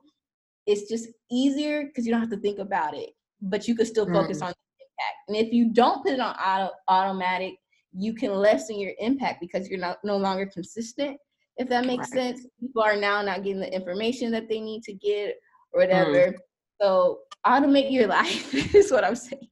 [0.66, 4.06] it's just easier because you don't have to think about it, but you can still
[4.06, 4.48] focus mm.
[4.48, 5.18] on the impact.
[5.30, 7.54] And if you don't put it on auto automatic,
[7.94, 11.18] you can lessen your impact because you're not no longer consistent.
[11.56, 12.36] If that makes right.
[12.36, 15.36] sense, people are now not getting the information that they need to get
[15.72, 15.88] or mm.
[15.88, 16.32] whatever.
[16.32, 16.36] Mm.
[16.82, 19.48] So automate your life is what I'm saying.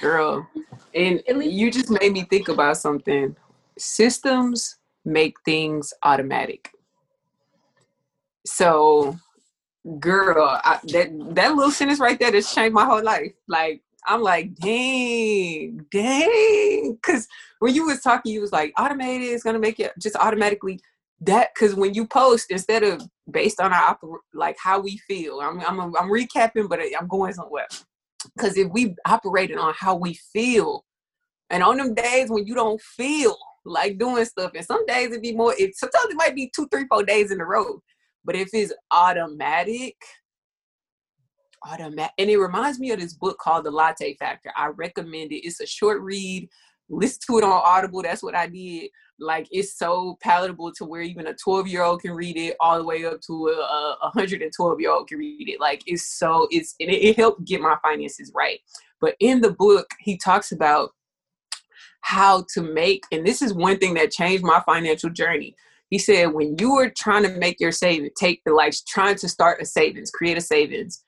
[0.00, 0.48] Girl,
[0.94, 3.34] and you just made me think about something.
[3.78, 6.70] Systems make things automatic.
[8.46, 9.18] So,
[9.98, 13.32] girl, I, that that little sentence right there just changed my whole life.
[13.48, 17.26] Like, I'm like, dang, dang, because
[17.58, 20.80] when you was talking, you was like, automated is gonna make it just automatically
[21.20, 23.98] that because when you post instead of based on our
[24.34, 27.66] like how we feel i'm i'm, I'm recapping but i'm going somewhere
[28.36, 30.84] because if we operated on how we feel
[31.50, 35.22] and on them days when you don't feel like doing stuff and some days it'd
[35.22, 37.80] be more it sometimes it might be two three four days in a row
[38.24, 39.94] but if it's automatic
[41.66, 44.52] automatic and it reminds me of this book called the latte factor.
[44.56, 45.46] I recommend it.
[45.46, 46.48] It's a short read
[46.90, 48.90] listen to it on audible that's what i did.
[49.20, 52.78] Like it's so palatable to where even a 12 year old can read it all
[52.78, 55.60] the way up to a, a 112 year old can read it.
[55.60, 58.60] Like it's so it's it, it helped get my finances right.
[59.00, 60.90] But in the book he talks about
[62.02, 65.56] how to make and this is one thing that changed my financial journey.
[65.90, 69.28] He said when you are trying to make your savings take the like trying to
[69.28, 71.02] start a savings create a savings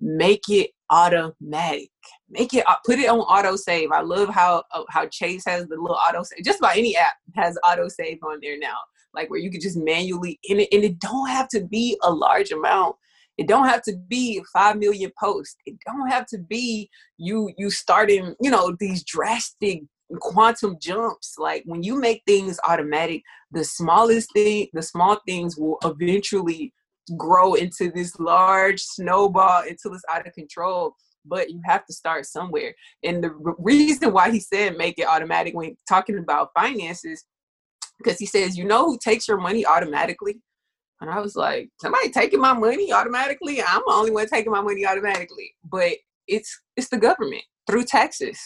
[0.00, 1.88] make it automatic
[2.30, 5.66] make it uh, put it on auto save i love how uh, how chase has
[5.66, 8.76] the little auto save just about any app has auto save on there now
[9.14, 12.10] like where you could just manually and it, and it don't have to be a
[12.10, 12.96] large amount.
[13.36, 15.56] It don't have to be 5 million posts.
[15.66, 19.82] It don't have to be you you starting you know these drastic
[20.20, 21.34] quantum jumps.
[21.38, 26.72] Like when you make things automatic the smallest thing the small things will eventually
[27.18, 30.94] grow into this large snowball until it's out of control
[31.24, 32.74] but you have to start somewhere.
[33.02, 37.24] And the reason why he said make it automatic when talking about finances,
[37.98, 40.40] because he says, you know who takes your money automatically?
[41.00, 43.60] And I was like, somebody taking my money automatically?
[43.60, 45.54] I'm the only one taking my money automatically.
[45.64, 45.92] But
[46.26, 48.38] it's it's the government through taxes.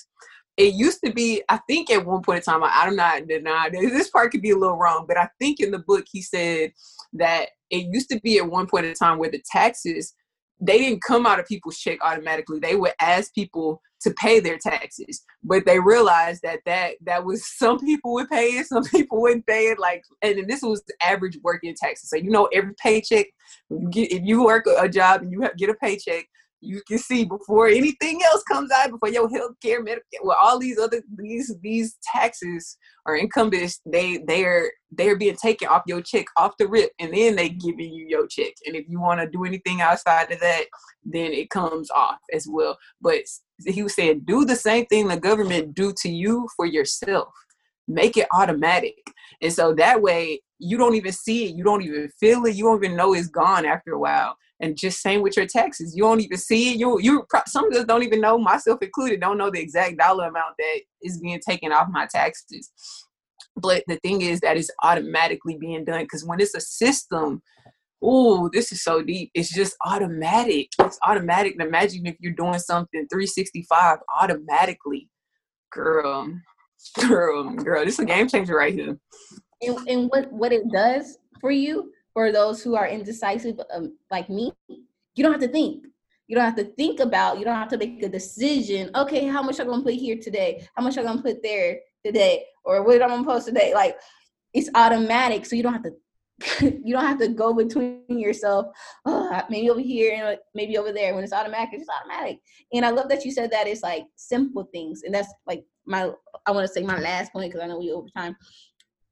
[0.57, 4.11] It used to be, I think at one point in time, I'm not denying this
[4.11, 6.73] part could be a little wrong, but I think in the book he said
[7.13, 10.15] that it used to be at one point in time where the taxes
[10.61, 12.59] they didn't come out of people's check automatically.
[12.59, 17.47] They would ask people to pay their taxes, but they realized that that that was
[17.59, 19.79] some people would pay it, some people wouldn't pay it.
[19.79, 22.11] Like, and this was average working taxes.
[22.11, 23.27] So you know, every paycheck,
[23.71, 26.27] if you work a job and you get a paycheck,
[26.61, 30.59] you can see before anything else comes out, before your health care, medical, well, all
[30.59, 32.77] these other these these taxes
[33.07, 37.37] or incumbents, they they're they're being taken off your check off the rip, and then
[37.37, 38.55] they giving you your check.
[38.67, 40.65] And if you want to do anything outside of that,
[41.05, 42.77] then it comes off as well.
[43.01, 43.23] But
[43.67, 47.33] he was saying, do the same thing the government do to you for yourself.
[47.87, 48.99] Make it automatic,
[49.41, 52.65] and so that way you don't even see it, you don't even feel it, you
[52.65, 55.95] don't even know it's gone after a while and just same with your taxes.
[55.97, 56.79] You don't even see it.
[56.79, 60.29] You you some of us don't even know, myself included, don't know the exact dollar
[60.29, 62.71] amount that is being taken off my taxes.
[63.57, 67.43] But the thing is that it's automatically being done because when it's a system,
[68.03, 69.31] oh, this is so deep.
[69.35, 70.69] It's just automatic.
[70.81, 71.57] It's automatic.
[71.61, 75.09] Imagine if you're doing something 365 automatically.
[75.73, 76.33] Girl,
[77.09, 78.99] girl, girl, this is a game changer right here.
[79.61, 84.29] And, and what what it does for you, for those who are indecisive, um, like
[84.29, 85.87] me, you don't have to think.
[86.27, 87.39] You don't have to think about.
[87.39, 88.91] You don't have to make a decision.
[88.97, 90.67] Okay, how much I'm gonna put here today?
[90.75, 92.45] How much I'm gonna put there today?
[92.65, 93.73] Or what I'm gonna post today?
[93.73, 93.99] Like
[94.53, 95.93] it's automatic, so you don't have to
[96.85, 98.67] you don't have to go between yourself
[99.07, 102.39] oh, maybe over here and maybe over there when it's automatic it's automatic
[102.73, 106.13] and i love that you said that it's like simple things and that's like my
[106.47, 108.37] i want to say my last point because i know we over time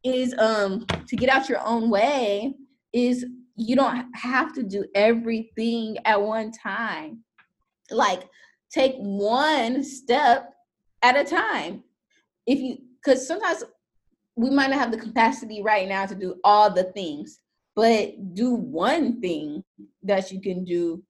[0.04, 2.54] is um to get out your own way
[2.96, 7.22] is you don't have to do everything at one time.
[7.90, 8.22] Like
[8.70, 10.48] take one step
[11.02, 11.84] at a time.
[12.46, 13.64] If you because sometimes
[14.34, 17.38] we might not have the capacity right now to do all the things,
[17.74, 19.62] but do one thing
[20.02, 21.02] that you can do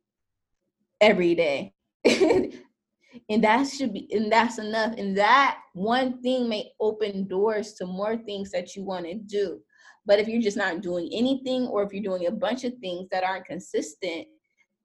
[1.01, 1.73] every day.
[2.05, 4.95] and that should be and that's enough.
[4.99, 9.61] And that one thing may open doors to more things that you want to do
[10.07, 13.09] but if you're just not doing anything or if you're doing a bunch of things
[13.11, 14.27] that aren't consistent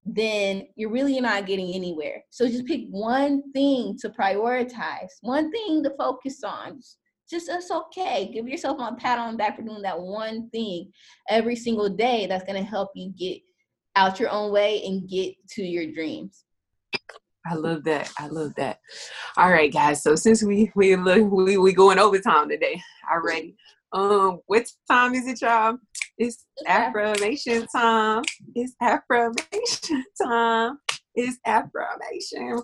[0.03, 5.83] then you're really not getting anywhere so just pick one thing to prioritize one thing
[5.83, 6.81] to focus on
[7.31, 8.29] just it's okay.
[8.31, 10.91] Give yourself a pat on the back for doing that one thing
[11.29, 13.39] every single day that's gonna help you get
[13.95, 16.43] out your own way and get to your dreams.
[17.49, 18.11] I love that.
[18.19, 18.79] I love that.
[19.37, 20.03] All right, guys.
[20.03, 22.81] So since we we look we we going overtime today
[23.11, 23.55] already.
[23.93, 25.77] Um, what time is it, y'all?
[26.17, 28.23] It's affirmation time.
[28.55, 30.77] It's affirmation time.
[31.13, 32.61] It's affirmation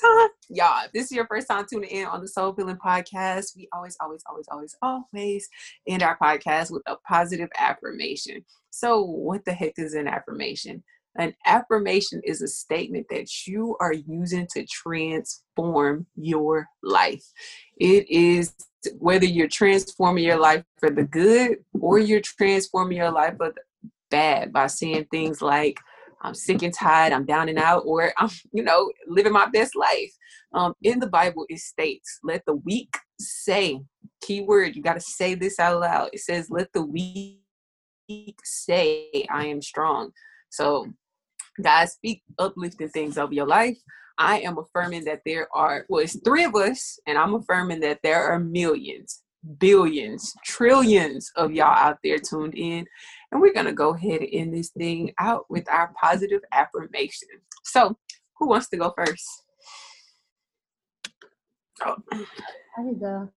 [0.00, 0.28] time.
[0.48, 3.68] Y'all, if this is your first time tuning in on the Soul Filling Podcast, we
[3.72, 5.48] always, always, always, always, always
[5.88, 8.44] end our podcast with a positive affirmation.
[8.70, 10.84] So, what the heck is an affirmation?
[11.18, 17.24] An affirmation is a statement that you are using to transform your life.
[17.76, 18.54] It is
[18.98, 23.90] whether you're transforming your life for the good or you're transforming your life for the
[24.10, 25.78] bad by saying things like,
[26.22, 29.76] I'm sick and tired, I'm down and out, or I'm, you know, living my best
[29.76, 30.12] life.
[30.52, 33.80] Um, in the Bible, it states, let the weak say,
[34.22, 36.10] keyword, you got to say this out loud.
[36.12, 37.40] It says, let the weak
[38.44, 40.10] say, I am strong.
[40.50, 40.86] So,
[41.62, 43.78] guys, speak uplifting things over your life.
[44.18, 48.00] I am affirming that there are, well, it's three of us, and I'm affirming that
[48.02, 49.22] there are millions,
[49.58, 52.84] billions, trillions of y'all out there tuned in.
[53.30, 57.28] And we're to go ahead and end this thing out with our positive affirmation.
[57.64, 57.96] So,
[58.38, 59.26] who wants to go first?
[61.84, 61.96] Oh.
[62.78, 63.28] You go.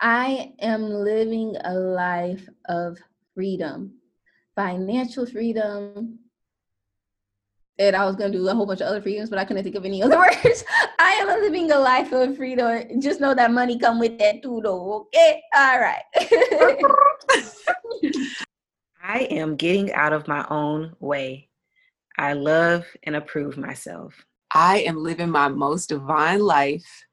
[0.00, 2.98] I am living a life of
[3.34, 3.94] freedom,
[4.56, 6.18] financial freedom.
[7.78, 9.64] And I was going to do a whole bunch of other freedoms, but I couldn't
[9.64, 10.64] think of any other words.
[10.98, 13.00] I am living a life of freedom.
[13.00, 15.08] Just know that money come with that too, though.
[15.14, 16.02] Okay, all right.
[19.02, 21.48] I am getting out of my own way.
[22.16, 24.14] I love and approve myself.
[24.52, 27.04] I am living my most divine life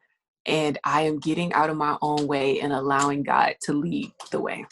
[0.46, 4.40] and I am getting out of my own way and allowing God to lead the
[4.40, 4.66] way.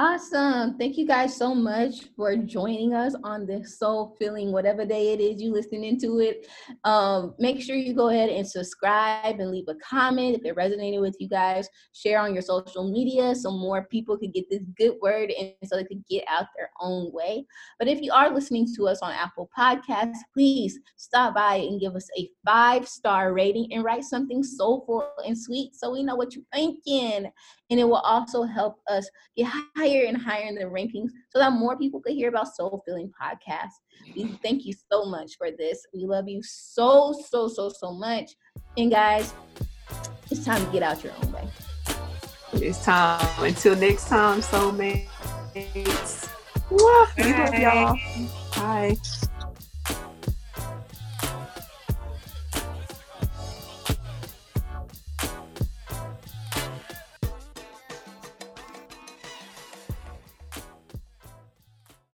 [0.00, 0.78] Awesome.
[0.78, 5.20] Thank you guys so much for joining us on this soul filling, whatever day it
[5.20, 6.46] is you listening to it.
[6.84, 11.00] Um, make sure you go ahead and subscribe and leave a comment if it resonated
[11.00, 11.68] with you guys.
[11.94, 15.74] Share on your social media so more people could get this good word and so
[15.74, 17.44] they could get out their own way.
[17.80, 21.96] But if you are listening to us on Apple Podcasts, please stop by and give
[21.96, 26.36] us a five star rating and write something soulful and sweet so we know what
[26.36, 27.32] you're thinking
[27.70, 29.46] and it will also help us get
[29.76, 33.10] higher and higher in the rankings so that more people could hear about soul filling
[33.20, 33.80] podcasts
[34.16, 35.86] we thank you so much for this.
[35.92, 38.36] We love you so so so so much.
[38.76, 39.32] And guys
[40.30, 41.48] it's time to get out your own way.
[42.54, 43.26] It's time.
[43.38, 45.08] Until next time soulmates.
[46.70, 47.96] Wah, we love y'all.
[48.54, 48.96] Bye